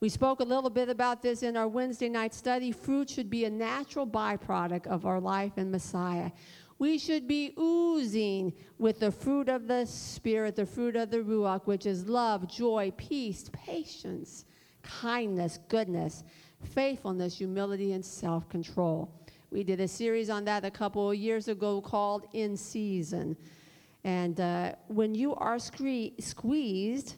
We 0.02 0.08
spoke 0.08 0.40
a 0.40 0.46
little 0.46 0.70
bit 0.70 0.88
about 0.88 1.22
this 1.22 1.44
in 1.44 1.58
our 1.58 1.68
Wednesday 1.68 2.08
night 2.08 2.34
study. 2.34 2.72
Fruit 2.72 3.10
should 3.10 3.30
be 3.30 3.46
a 3.46 3.50
natural 3.50 4.08
byproduct 4.08 4.88
of 4.88 5.06
our 5.06 5.20
life 5.20 5.58
in 5.58 5.72
Messiah. 5.72 6.32
We 6.80 6.98
should 6.98 7.28
be 7.28 7.54
oozing 7.60 8.54
with 8.78 9.02
the 9.02 9.12
fruit 9.12 9.50
of 9.50 9.68
the 9.68 9.86
Spirit, 9.86 10.56
the 10.56 10.66
fruit 10.66 10.96
of 10.96 11.12
the 11.12 11.18
Ruach, 11.18 11.68
which 11.68 11.86
is 11.86 12.08
love, 12.08 12.48
joy, 12.48 12.94
peace, 12.96 13.50
patience, 13.52 14.46
kindness, 14.82 15.60
goodness, 15.68 16.24
faithfulness, 16.64 17.38
humility, 17.38 17.92
and 17.92 18.04
self 18.04 18.48
control. 18.48 19.14
We 19.52 19.64
did 19.64 19.82
a 19.82 19.88
series 19.90 20.30
on 20.30 20.46
that 20.46 20.64
a 20.64 20.72
couple 20.72 21.12
of 21.12 21.18
years 21.18 21.50
ago 21.50 21.82
called 21.82 22.28
In 22.32 22.56
Season. 22.56 23.36
And 24.06 24.40
uh, 24.40 24.76
when 24.88 25.14
you 25.14 25.36
are 25.36 25.60
scree- 25.60 26.14
squeezed 26.20 27.16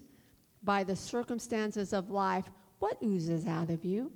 by 0.63 0.83
the 0.83 0.95
circumstances 0.95 1.93
of 1.93 2.09
life, 2.09 2.49
what 2.79 2.97
oozes 3.03 3.45
out 3.45 3.69
of 3.69 3.85
you? 3.85 4.11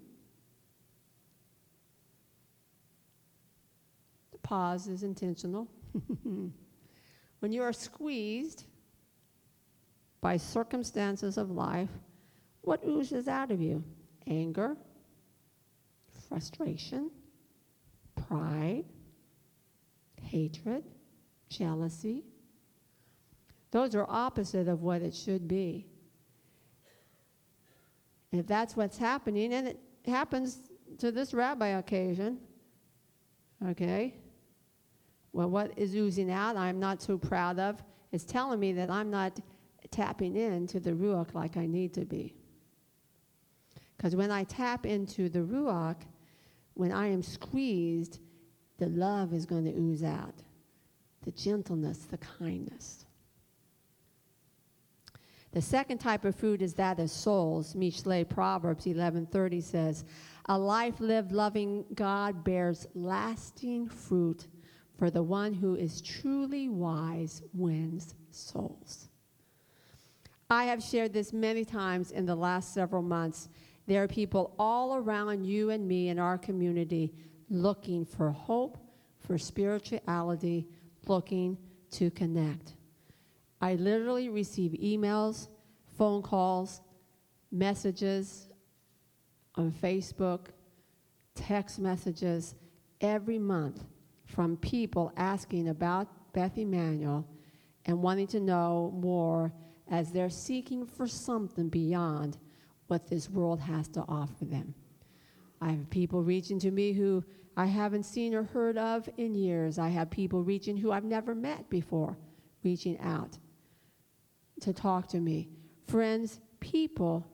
Pause 4.46 4.88
is 4.88 5.02
intentional. 5.02 5.68
when 7.40 7.52
you 7.52 7.64
are 7.64 7.74
squeezed 7.74 8.64
by 10.22 10.38
circumstances 10.38 11.38
of 11.38 11.50
life, 11.50 11.90
what 12.62 12.80
oozes 12.88 13.28
out 13.28 13.50
of 13.52 13.60
you? 13.60 13.84
Anger, 14.28 14.78
frustration, 16.30 17.10
pride, 18.28 18.86
hatred, 20.22 20.84
jealousy. 21.50 22.24
Those 23.72 23.96
are 23.96 24.06
opposite 24.08 24.68
of 24.68 24.84
what 24.84 25.02
it 25.02 25.16
should 25.16 25.48
be. 25.48 25.88
And 28.32 28.40
if 28.40 28.48
that's 28.48 28.76
what's 28.76 28.98
happening, 28.98 29.54
and 29.54 29.70
it 29.70 29.80
happens 30.06 30.60
to 31.00 31.12
this 31.12 31.34
rabbi 31.34 31.70
occasion, 31.70 32.38
okay, 33.70 34.14
well, 35.36 35.50
what 35.50 35.78
is 35.78 35.94
oozing 35.94 36.32
out, 36.32 36.56
I'm 36.56 36.80
not 36.80 37.02
so 37.02 37.18
proud 37.18 37.60
of, 37.60 37.84
is 38.14 38.24
telling 38.24 38.58
me 38.58 38.72
that 38.72 38.90
I'm 38.90 39.12
not 39.12 39.38
tapping 39.92 40.38
into 40.38 40.80
the 40.80 40.94
Ruach 40.94 41.34
like 41.34 41.58
I 41.58 41.66
need 41.66 41.94
to 41.96 42.06
be. 42.06 42.34
Because 43.98 44.16
when 44.16 44.32
I 44.32 44.46
tap 44.46 44.86
into 44.86 45.28
the 45.28 45.40
Ruach, 45.40 45.98
when 46.76 46.94
I 46.94 47.08
am 47.08 47.22
squeezed, 47.22 48.20
the 48.78 48.88
love 48.88 49.34
is 49.34 49.46
going 49.46 49.66
to 49.66 49.78
ooze 49.78 50.04
out 50.04 50.36
the 51.24 51.32
gentleness, 51.32 51.98
the 52.10 52.18
kindness. 52.18 53.06
The 55.52 55.62
second 55.62 55.98
type 55.98 56.24
of 56.24 56.36
fruit 56.36 56.62
is 56.62 56.76
that 56.76 57.00
of 57.00 57.10
souls. 57.10 57.74
Mishle 57.74 58.30
Proverbs 58.30 58.86
11:30 58.86 59.60
says, 59.62 60.06
"A 60.46 60.58
life 60.58 61.02
lived 61.02 61.34
loving 61.34 61.84
God 61.94 62.46
bears 62.46 62.88
lasting 62.94 63.90
fruit, 63.90 64.48
for 64.98 65.10
the 65.10 65.24
one 65.24 65.54
who 65.54 65.76
is 65.76 66.02
truly 66.02 66.70
wise 66.70 67.42
wins 67.54 68.16
souls." 68.32 69.10
I 70.50 70.66
have 70.66 70.84
shared 70.84 71.14
this 71.14 71.34
many 71.34 71.66
times 71.66 72.12
in 72.12 72.26
the 72.26 72.36
last 72.36 72.74
several 72.74 73.02
months. 73.02 73.50
There 73.88 74.04
are 74.04 74.08
people 74.08 74.54
all 74.58 74.96
around 74.96 75.46
you 75.46 75.70
and 75.72 75.88
me 75.88 76.10
in 76.10 76.20
our 76.20 76.38
community 76.38 77.14
looking 77.50 78.06
for 78.06 78.32
hope, 78.32 78.78
for 79.18 79.38
spirituality, 79.38 80.68
looking 81.08 81.58
to 81.92 82.12
connect. 82.12 82.76
I 83.62 83.76
literally 83.76 84.30
receive 84.30 84.72
emails, 84.74 85.48
phone 85.98 86.22
calls, 86.22 86.82
messages 87.52 88.50
on 89.56 89.72
Facebook, 89.72 90.48
text 91.34 91.80
messages 91.80 92.56
every 93.02 93.40
month 93.40 93.84
from 94.36 94.58
people 94.58 95.14
asking 95.16 95.70
about 95.70 96.10
Beth 96.34 96.58
Emanuel 96.58 97.26
and 97.86 98.02
wanting 98.02 98.28
to 98.28 98.42
know 98.42 98.94
more 98.94 99.54
as 99.90 100.12
they're 100.12 100.30
seeking 100.30 100.86
for 100.86 101.08
something 101.08 101.70
beyond 101.70 102.38
what 102.88 103.08
this 103.08 103.30
world 103.30 103.62
has 103.62 103.88
to 103.88 104.04
offer 104.10 104.44
them. 104.44 104.76
I 105.62 105.70
have 105.72 105.90
people 105.90 106.22
reaching 106.22 106.60
to 106.60 106.72
me 106.72 106.92
who 106.92 107.24
I 107.56 107.66
haven't 107.66 108.04
seen 108.04 108.34
or 108.36 108.44
heard 108.44 108.78
of 108.78 109.08
in 109.16 109.36
years. 109.36 109.80
I 109.80 109.88
have 109.88 110.10
people 110.10 110.44
reaching 110.44 110.76
who 110.76 110.92
I've 110.92 111.06
never 111.06 111.34
met 111.34 111.70
before, 111.70 112.18
reaching 112.62 113.00
out 113.00 113.38
to 114.60 114.74
talk 114.74 115.08
to 115.10 115.22
me. 115.22 115.48
Friends, 115.88 116.42
people 116.60 117.26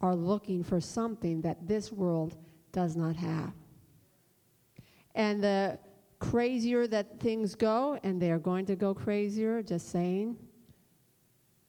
are 0.00 0.16
looking 0.16 0.64
for 0.64 0.80
something 0.80 1.40
that 1.42 1.68
this 1.68 1.92
world 1.92 2.36
does 2.72 2.96
not 2.96 3.14
have. 3.14 3.52
And 5.14 5.44
the 5.44 5.78
crazier 6.22 6.86
that 6.86 7.18
things 7.18 7.56
go, 7.56 7.98
and 8.04 8.22
they 8.22 8.30
are 8.30 8.38
going 8.38 8.64
to 8.64 8.76
go 8.76 8.94
crazier, 8.94 9.60
just 9.60 9.90
saying, 9.90 10.36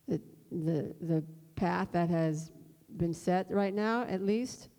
the, 0.07 0.21
the, 0.51 0.93
the 1.01 1.23
path 1.55 1.87
that 1.91 2.07
has 2.07 2.51
been 2.97 3.15
set 3.15 3.49
right 3.49 3.73
now, 3.73 4.03
at 4.03 4.21
least, 4.21 4.69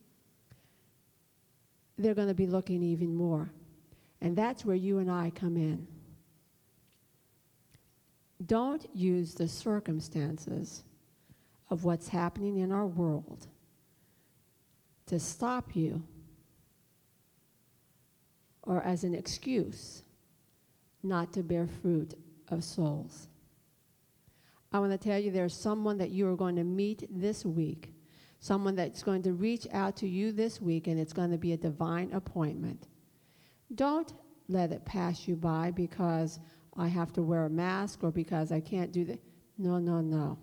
they're 1.98 2.14
going 2.14 2.28
to 2.28 2.34
be 2.34 2.46
looking 2.46 2.84
even 2.84 3.12
more. 3.12 3.50
And 4.20 4.36
that's 4.36 4.64
where 4.64 4.76
you 4.76 4.98
and 4.98 5.10
I 5.10 5.32
come 5.34 5.56
in. 5.56 5.86
Don't 8.46 8.86
use 8.94 9.34
the 9.34 9.48
circumstances 9.48 10.84
of 11.70 11.82
what's 11.82 12.08
happening 12.08 12.58
in 12.58 12.70
our 12.70 12.86
world 12.86 13.48
to 15.06 15.18
stop 15.18 15.74
you 15.74 16.02
or 18.64 18.82
as 18.82 19.04
an 19.04 19.14
excuse 19.14 20.02
not 21.02 21.32
to 21.32 21.42
bear 21.42 21.66
fruit 21.66 22.14
of 22.48 22.64
souls. 22.64 23.28
I 24.72 24.78
want 24.80 24.92
to 24.92 24.98
tell 24.98 25.18
you 25.18 25.30
there's 25.30 25.54
someone 25.54 25.98
that 25.98 26.10
you 26.10 26.28
are 26.28 26.36
going 26.36 26.56
to 26.56 26.64
meet 26.64 27.06
this 27.10 27.44
week 27.44 27.94
someone 28.44 28.76
that's 28.76 29.02
going 29.02 29.22
to 29.22 29.32
reach 29.32 29.66
out 29.72 29.96
to 29.96 30.06
you 30.06 30.30
this 30.30 30.60
week, 30.60 30.86
and 30.86 31.00
it's 31.00 31.14
going 31.14 31.30
to 31.30 31.38
be 31.38 31.52
a 31.52 31.56
divine 31.56 32.12
appointment. 32.12 32.88
Don't 33.74 34.12
let 34.48 34.70
it 34.70 34.84
pass 34.84 35.26
you 35.26 35.34
by 35.34 35.70
because 35.70 36.38
I 36.76 36.88
have 36.88 37.10
to 37.14 37.22
wear 37.22 37.46
a 37.46 37.50
mask 37.50 38.04
or 38.04 38.10
because 38.10 38.52
I 38.52 38.60
can't 38.60 38.92
do 38.92 39.06
that. 39.06 39.18
No, 39.56 39.78
no, 39.78 40.02
no. 40.02 40.36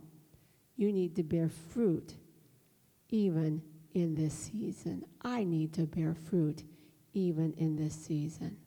You 0.78 0.92
need 0.92 1.16
to 1.18 1.24
bear 1.24 1.48
fruit 1.48 2.16
even 3.10 3.62
in 3.94 4.16
this 4.16 4.34
season. 4.34 5.06
I 5.22 5.44
need 5.44 5.72
to 5.74 5.84
bear 5.84 6.16
fruit 6.16 6.64
even 7.14 7.54
in 7.54 7.76
this 7.76 7.94
season 7.94 8.58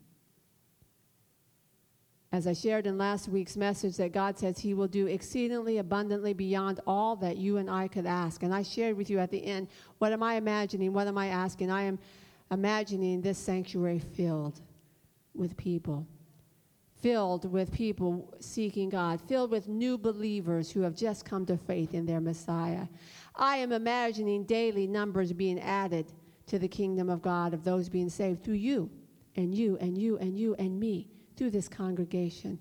as 2.34 2.48
I 2.48 2.52
shared 2.52 2.88
in 2.88 2.98
last 2.98 3.28
week's 3.28 3.56
message, 3.56 3.96
that 3.98 4.10
God 4.10 4.36
says 4.36 4.58
He 4.58 4.74
will 4.74 4.88
do 4.88 5.06
exceedingly 5.06 5.78
abundantly 5.78 6.32
beyond 6.32 6.80
all 6.84 7.14
that 7.16 7.36
you 7.36 7.58
and 7.58 7.70
I 7.70 7.86
could 7.86 8.06
ask. 8.06 8.42
And 8.42 8.52
I 8.52 8.64
shared 8.64 8.96
with 8.96 9.08
you 9.08 9.20
at 9.20 9.30
the 9.30 9.44
end, 9.44 9.68
what 9.98 10.10
am 10.10 10.20
I 10.20 10.34
imagining? 10.34 10.92
What 10.92 11.06
am 11.06 11.16
I 11.16 11.28
asking? 11.28 11.70
I 11.70 11.82
am 11.82 11.96
imagining 12.50 13.20
this 13.20 13.38
sanctuary 13.38 14.00
filled 14.00 14.60
with 15.32 15.56
people, 15.56 16.08
filled 17.00 17.48
with 17.52 17.70
people 17.70 18.34
seeking 18.40 18.88
God, 18.88 19.20
filled 19.28 19.52
with 19.52 19.68
new 19.68 19.96
believers 19.96 20.72
who 20.72 20.80
have 20.80 20.96
just 20.96 21.24
come 21.24 21.46
to 21.46 21.56
faith 21.56 21.94
in 21.94 22.04
their 22.04 22.20
Messiah. 22.20 22.88
I 23.36 23.58
am 23.58 23.70
imagining 23.70 24.42
daily 24.42 24.88
numbers 24.88 25.32
being 25.32 25.60
added 25.60 26.12
to 26.46 26.58
the 26.58 26.68
kingdom 26.68 27.08
of 27.08 27.22
God, 27.22 27.54
of 27.54 27.64
those 27.64 27.88
being 27.88 28.10
saved 28.10 28.44
through 28.44 28.54
you 28.54 28.90
and 29.36 29.54
you 29.54 29.76
and 29.80 29.96
you 29.96 30.18
and 30.18 30.38
you 30.38 30.54
and 30.58 30.78
me 30.78 31.08
through 31.36 31.50
this 31.50 31.68
congregation. 31.68 32.58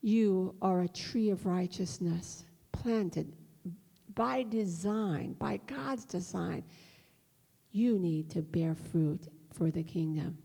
You 0.00 0.54
are 0.62 0.82
a 0.82 0.88
tree 0.88 1.30
of 1.30 1.46
righteousness 1.46 2.44
planted 2.72 3.32
by 4.14 4.42
design, 4.44 5.34
by 5.38 5.60
God's 5.66 6.04
design. 6.04 6.64
You 7.72 7.98
need 7.98 8.30
to 8.30 8.42
bear 8.42 8.74
fruit 8.74 9.28
for 9.52 9.70
the 9.70 9.82
kingdom. 9.82 10.38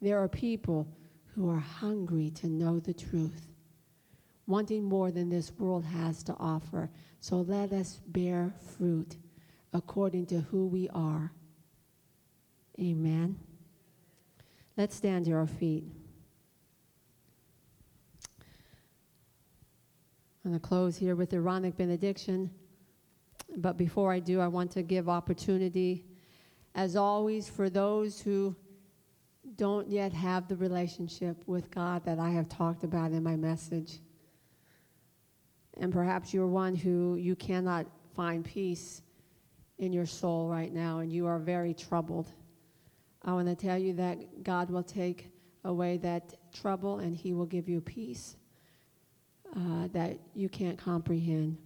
There 0.00 0.18
are 0.18 0.28
people 0.28 0.86
who 1.34 1.48
are 1.48 1.58
hungry 1.58 2.30
to 2.30 2.48
know 2.48 2.80
the 2.80 2.94
truth, 2.94 3.48
wanting 4.46 4.84
more 4.84 5.10
than 5.10 5.28
this 5.28 5.52
world 5.58 5.84
has 5.84 6.22
to 6.24 6.34
offer. 6.38 6.90
So 7.20 7.36
let 7.42 7.72
us 7.72 8.00
bear 8.08 8.52
fruit 8.76 9.16
according 9.72 10.26
to 10.26 10.40
who 10.40 10.66
we 10.66 10.88
are. 10.90 11.32
Amen. 12.78 13.38
Let's 14.76 14.96
stand 14.96 15.26
to 15.26 15.32
our 15.32 15.46
feet. 15.46 15.84
I'm 20.44 20.52
going 20.52 20.60
to 20.60 20.66
close 20.66 20.96
here 20.96 21.14
with 21.14 21.30
the 21.30 21.36
Aaronic 21.36 21.76
benediction. 21.76 22.50
But 23.56 23.76
before 23.76 24.12
I 24.12 24.20
do, 24.20 24.40
I 24.40 24.46
want 24.46 24.70
to 24.72 24.82
give 24.82 25.08
opportunity, 25.08 26.06
as 26.74 26.96
always, 26.96 27.48
for 27.48 27.68
those 27.68 28.20
who 28.20 28.56
don't 29.56 29.88
yet 29.88 30.12
have 30.12 30.48
the 30.48 30.56
relationship 30.56 31.36
with 31.46 31.70
God 31.70 32.04
that 32.04 32.18
I 32.18 32.30
have 32.30 32.48
talked 32.48 32.84
about 32.84 33.12
in 33.12 33.22
my 33.22 33.36
message. 33.36 33.98
And 35.78 35.92
perhaps 35.92 36.32
you're 36.32 36.46
one 36.46 36.74
who 36.74 37.16
you 37.16 37.36
cannot 37.36 37.86
find 38.14 38.44
peace 38.44 39.02
in 39.80 39.92
your 39.92 40.06
soul 40.06 40.48
right 40.48 40.72
now 40.72 40.98
and 40.98 41.10
you 41.10 41.26
are 41.26 41.38
very 41.38 41.74
troubled. 41.74 42.28
I 43.24 43.32
want 43.32 43.48
to 43.48 43.54
tell 43.54 43.78
you 43.78 43.94
that 43.94 44.44
God 44.44 44.70
will 44.70 44.82
take 44.82 45.30
away 45.64 45.96
that 45.98 46.34
trouble 46.52 46.98
and 46.98 47.16
He 47.16 47.32
will 47.32 47.46
give 47.46 47.68
you 47.68 47.80
peace 47.80 48.36
uh, 49.56 49.88
that 49.92 50.18
you 50.34 50.48
can't 50.48 50.78
comprehend. 50.78 51.56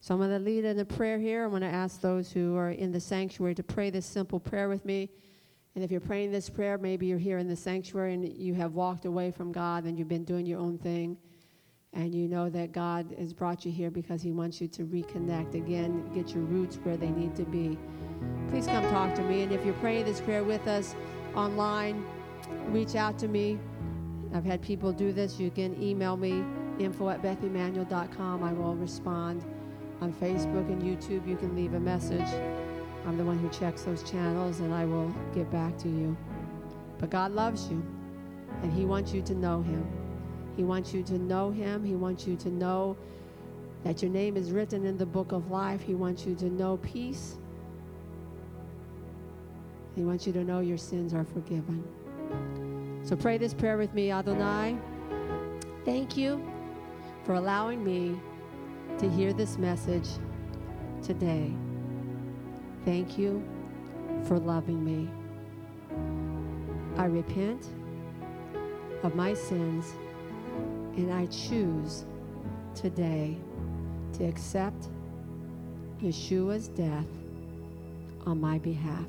So 0.00 0.14
I'm 0.14 0.20
going 0.20 0.30
to 0.30 0.38
lead 0.38 0.64
in 0.64 0.78
a 0.78 0.84
prayer 0.84 1.18
here. 1.18 1.44
I'm 1.44 1.50
going 1.50 1.62
to 1.62 1.68
ask 1.68 2.00
those 2.00 2.30
who 2.30 2.56
are 2.56 2.70
in 2.70 2.92
the 2.92 3.00
sanctuary 3.00 3.54
to 3.56 3.62
pray 3.62 3.90
this 3.90 4.06
simple 4.06 4.38
prayer 4.38 4.68
with 4.68 4.84
me. 4.84 5.10
And 5.74 5.84
if 5.84 5.90
you're 5.90 6.00
praying 6.00 6.32
this 6.32 6.48
prayer, 6.48 6.78
maybe 6.78 7.06
you're 7.06 7.18
here 7.18 7.38
in 7.38 7.48
the 7.48 7.56
sanctuary 7.56 8.14
and 8.14 8.26
you 8.26 8.54
have 8.54 8.74
walked 8.74 9.04
away 9.04 9.30
from 9.30 9.52
God 9.52 9.84
and 9.84 9.98
you've 9.98 10.08
been 10.08 10.24
doing 10.24 10.46
your 10.46 10.58
own 10.58 10.78
thing. 10.78 11.16
And 11.92 12.14
you 12.14 12.28
know 12.28 12.48
that 12.50 12.72
God 12.72 13.14
has 13.18 13.32
brought 13.32 13.64
you 13.64 13.72
here 13.72 13.90
because 13.90 14.22
He 14.22 14.32
wants 14.32 14.60
you 14.60 14.68
to 14.68 14.84
reconnect 14.84 15.54
again, 15.54 16.08
get 16.14 16.34
your 16.34 16.44
roots 16.44 16.76
where 16.76 16.96
they 16.96 17.10
need 17.10 17.34
to 17.36 17.44
be 17.44 17.76
please 18.48 18.66
come 18.66 18.82
talk 18.90 19.14
to 19.14 19.22
me. 19.22 19.42
And 19.42 19.52
if 19.52 19.64
you're 19.64 19.74
praying 19.74 20.04
this 20.04 20.20
prayer 20.20 20.44
with 20.44 20.66
us, 20.66 20.94
online, 21.34 22.04
reach 22.68 22.96
out 22.96 23.18
to 23.20 23.28
me. 23.28 23.58
I've 24.34 24.44
had 24.44 24.60
people 24.60 24.92
do 24.92 25.12
this. 25.12 25.38
You 25.38 25.50
can 25.50 25.80
email 25.82 26.16
me, 26.16 26.44
info 26.78 27.08
at 27.10 27.22
bethemanuel.com. 27.22 28.42
I 28.42 28.52
will 28.52 28.74
respond. 28.74 29.44
On 30.00 30.12
Facebook 30.14 30.66
and 30.68 30.82
YouTube, 30.82 31.28
you 31.28 31.36
can 31.36 31.54
leave 31.54 31.74
a 31.74 31.80
message. 31.80 32.28
I'm 33.06 33.18
the 33.18 33.24
one 33.24 33.38
who 33.38 33.48
checks 33.50 33.82
those 33.82 34.02
channels, 34.02 34.60
and 34.60 34.72
I 34.72 34.84
will 34.84 35.14
get 35.34 35.50
back 35.50 35.76
to 35.78 35.88
you. 35.88 36.16
But 36.98 37.10
God 37.10 37.32
loves 37.32 37.68
you, 37.68 37.84
and 38.62 38.72
He 38.72 38.84
wants 38.84 39.12
you 39.12 39.20
to 39.22 39.34
know 39.34 39.62
Him. 39.62 39.99
He 40.60 40.64
wants 40.64 40.92
you 40.92 41.02
to 41.04 41.14
know 41.14 41.50
Him. 41.50 41.86
He 41.86 41.94
wants 41.94 42.26
you 42.26 42.36
to 42.36 42.50
know 42.50 42.94
that 43.82 44.02
your 44.02 44.10
name 44.10 44.36
is 44.36 44.50
written 44.50 44.84
in 44.84 44.98
the 44.98 45.06
book 45.06 45.32
of 45.32 45.50
life. 45.50 45.80
He 45.80 45.94
wants 45.94 46.26
you 46.26 46.34
to 46.34 46.50
know 46.50 46.76
peace. 46.82 47.38
He 49.96 50.02
wants 50.02 50.26
you 50.26 50.34
to 50.34 50.44
know 50.44 50.60
your 50.60 50.76
sins 50.76 51.14
are 51.14 51.24
forgiven. 51.24 51.82
So 53.04 53.16
pray 53.16 53.38
this 53.38 53.54
prayer 53.54 53.78
with 53.78 53.94
me, 53.94 54.10
Adonai. 54.10 54.76
Thank 55.86 56.14
you 56.14 56.46
for 57.24 57.36
allowing 57.36 57.82
me 57.82 58.20
to 58.98 59.08
hear 59.08 59.32
this 59.32 59.56
message 59.56 60.10
today. 61.02 61.54
Thank 62.84 63.16
you 63.16 63.42
for 64.26 64.38
loving 64.38 64.84
me. 64.84 65.08
I 66.98 67.06
repent 67.06 67.66
of 69.02 69.14
my 69.14 69.32
sins 69.32 69.94
and 70.96 71.12
I 71.12 71.26
choose 71.26 72.04
today 72.74 73.36
to 74.14 74.24
accept 74.24 74.88
Yeshua's 76.02 76.68
death 76.68 77.06
on 78.26 78.40
my 78.40 78.58
behalf. 78.58 79.06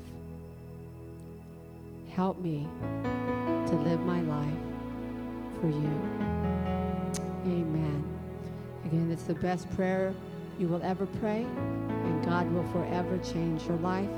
Help 2.10 2.38
me 2.40 2.68
to 3.66 3.74
live 3.84 4.00
my 4.00 4.20
life 4.22 4.58
for 5.60 5.68
you. 5.68 6.00
Amen. 7.46 8.04
Again, 8.84 9.10
it's 9.10 9.24
the 9.24 9.34
best 9.34 9.70
prayer 9.74 10.14
you 10.58 10.68
will 10.68 10.82
ever 10.82 11.06
pray, 11.20 11.44
and 11.44 12.24
God 12.24 12.50
will 12.52 12.66
forever 12.72 13.18
change 13.18 13.66
your 13.66 13.78
life. 13.78 14.10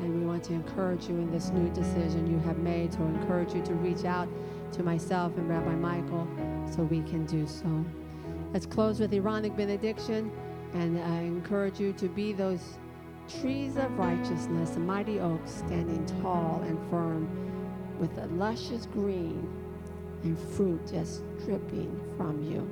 And 0.00 0.20
we 0.20 0.26
want 0.26 0.44
to 0.44 0.52
encourage 0.52 1.08
you 1.08 1.16
in 1.16 1.30
this 1.30 1.50
new 1.50 1.68
decision 1.70 2.30
you 2.30 2.38
have 2.40 2.58
made, 2.58 2.92
to 2.92 3.02
encourage 3.02 3.54
you 3.54 3.62
to 3.62 3.74
reach 3.74 4.04
out 4.04 4.28
to 4.72 4.82
myself 4.82 5.36
and 5.36 5.48
Rabbi 5.48 5.74
Michael 5.74 6.26
so 6.70 6.82
we 6.82 7.02
can 7.02 7.26
do 7.26 7.46
so. 7.46 7.84
Let's 8.52 8.66
close 8.66 9.00
with 9.00 9.12
Aaronic 9.12 9.56
benediction, 9.56 10.30
and 10.74 10.98
I 10.98 11.20
encourage 11.20 11.80
you 11.80 11.92
to 11.94 12.08
be 12.08 12.32
those 12.32 12.78
trees 13.40 13.76
of 13.76 13.96
righteousness, 13.98 14.76
mighty 14.76 15.18
oaks 15.18 15.50
standing 15.50 16.04
tall 16.20 16.62
and 16.66 16.78
firm 16.90 17.28
with 17.98 18.16
a 18.18 18.26
luscious 18.26 18.86
green 18.86 19.48
and 20.22 20.38
fruit 20.38 20.80
just 20.90 21.22
dripping 21.44 22.00
from 22.16 22.42
you. 22.42 22.70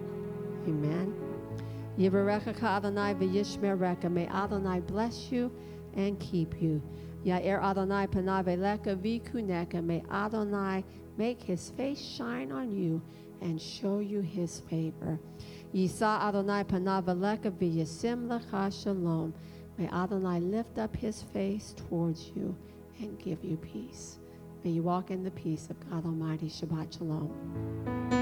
Amen. 0.69 1.15
May 1.97 2.09
Adonai 4.29 4.81
bless 4.81 5.33
you 5.33 5.53
and 5.95 6.19
keep 6.19 6.61
you. 6.61 6.83
Ya'er 7.25 7.63
Adonai 7.63 8.07
panav 8.07 8.47
elecha 8.47 8.97
v'kuneka. 8.97 9.85
May 9.85 10.03
Adonai 10.11 10.85
make 11.17 11.43
his 11.43 11.71
face 11.71 12.01
shine 12.01 12.51
on 12.51 12.73
you 12.73 13.01
and 13.43 13.61
show 13.61 13.99
you 13.99 14.21
his 14.21 14.61
favor. 14.71 15.19
Yisa 15.75 16.21
Adonai 16.21 16.65
panav 16.65 17.05
elecha 17.05 17.51
v'yasim 17.51 18.29
lecha 18.29 18.73
shalom. 18.83 19.35
May 19.79 19.89
Adonai 19.89 20.41
lift 20.41 20.79
up 20.79 20.95
his 20.97 21.23
face 21.23 21.75
towards 21.77 22.31
you 22.35 22.57
and 23.01 23.19
give 23.19 23.43
you 23.43 23.57
peace. 23.57 24.19
May 24.65 24.71
you 24.71 24.83
walk 24.83 25.11
in 25.11 25.25
the 25.25 25.31
peace 25.33 25.69
of 25.71 25.91
God 25.91 26.05
Almighty. 26.05 26.49
Shabbat 26.49 26.99
Shalom. 26.99 28.13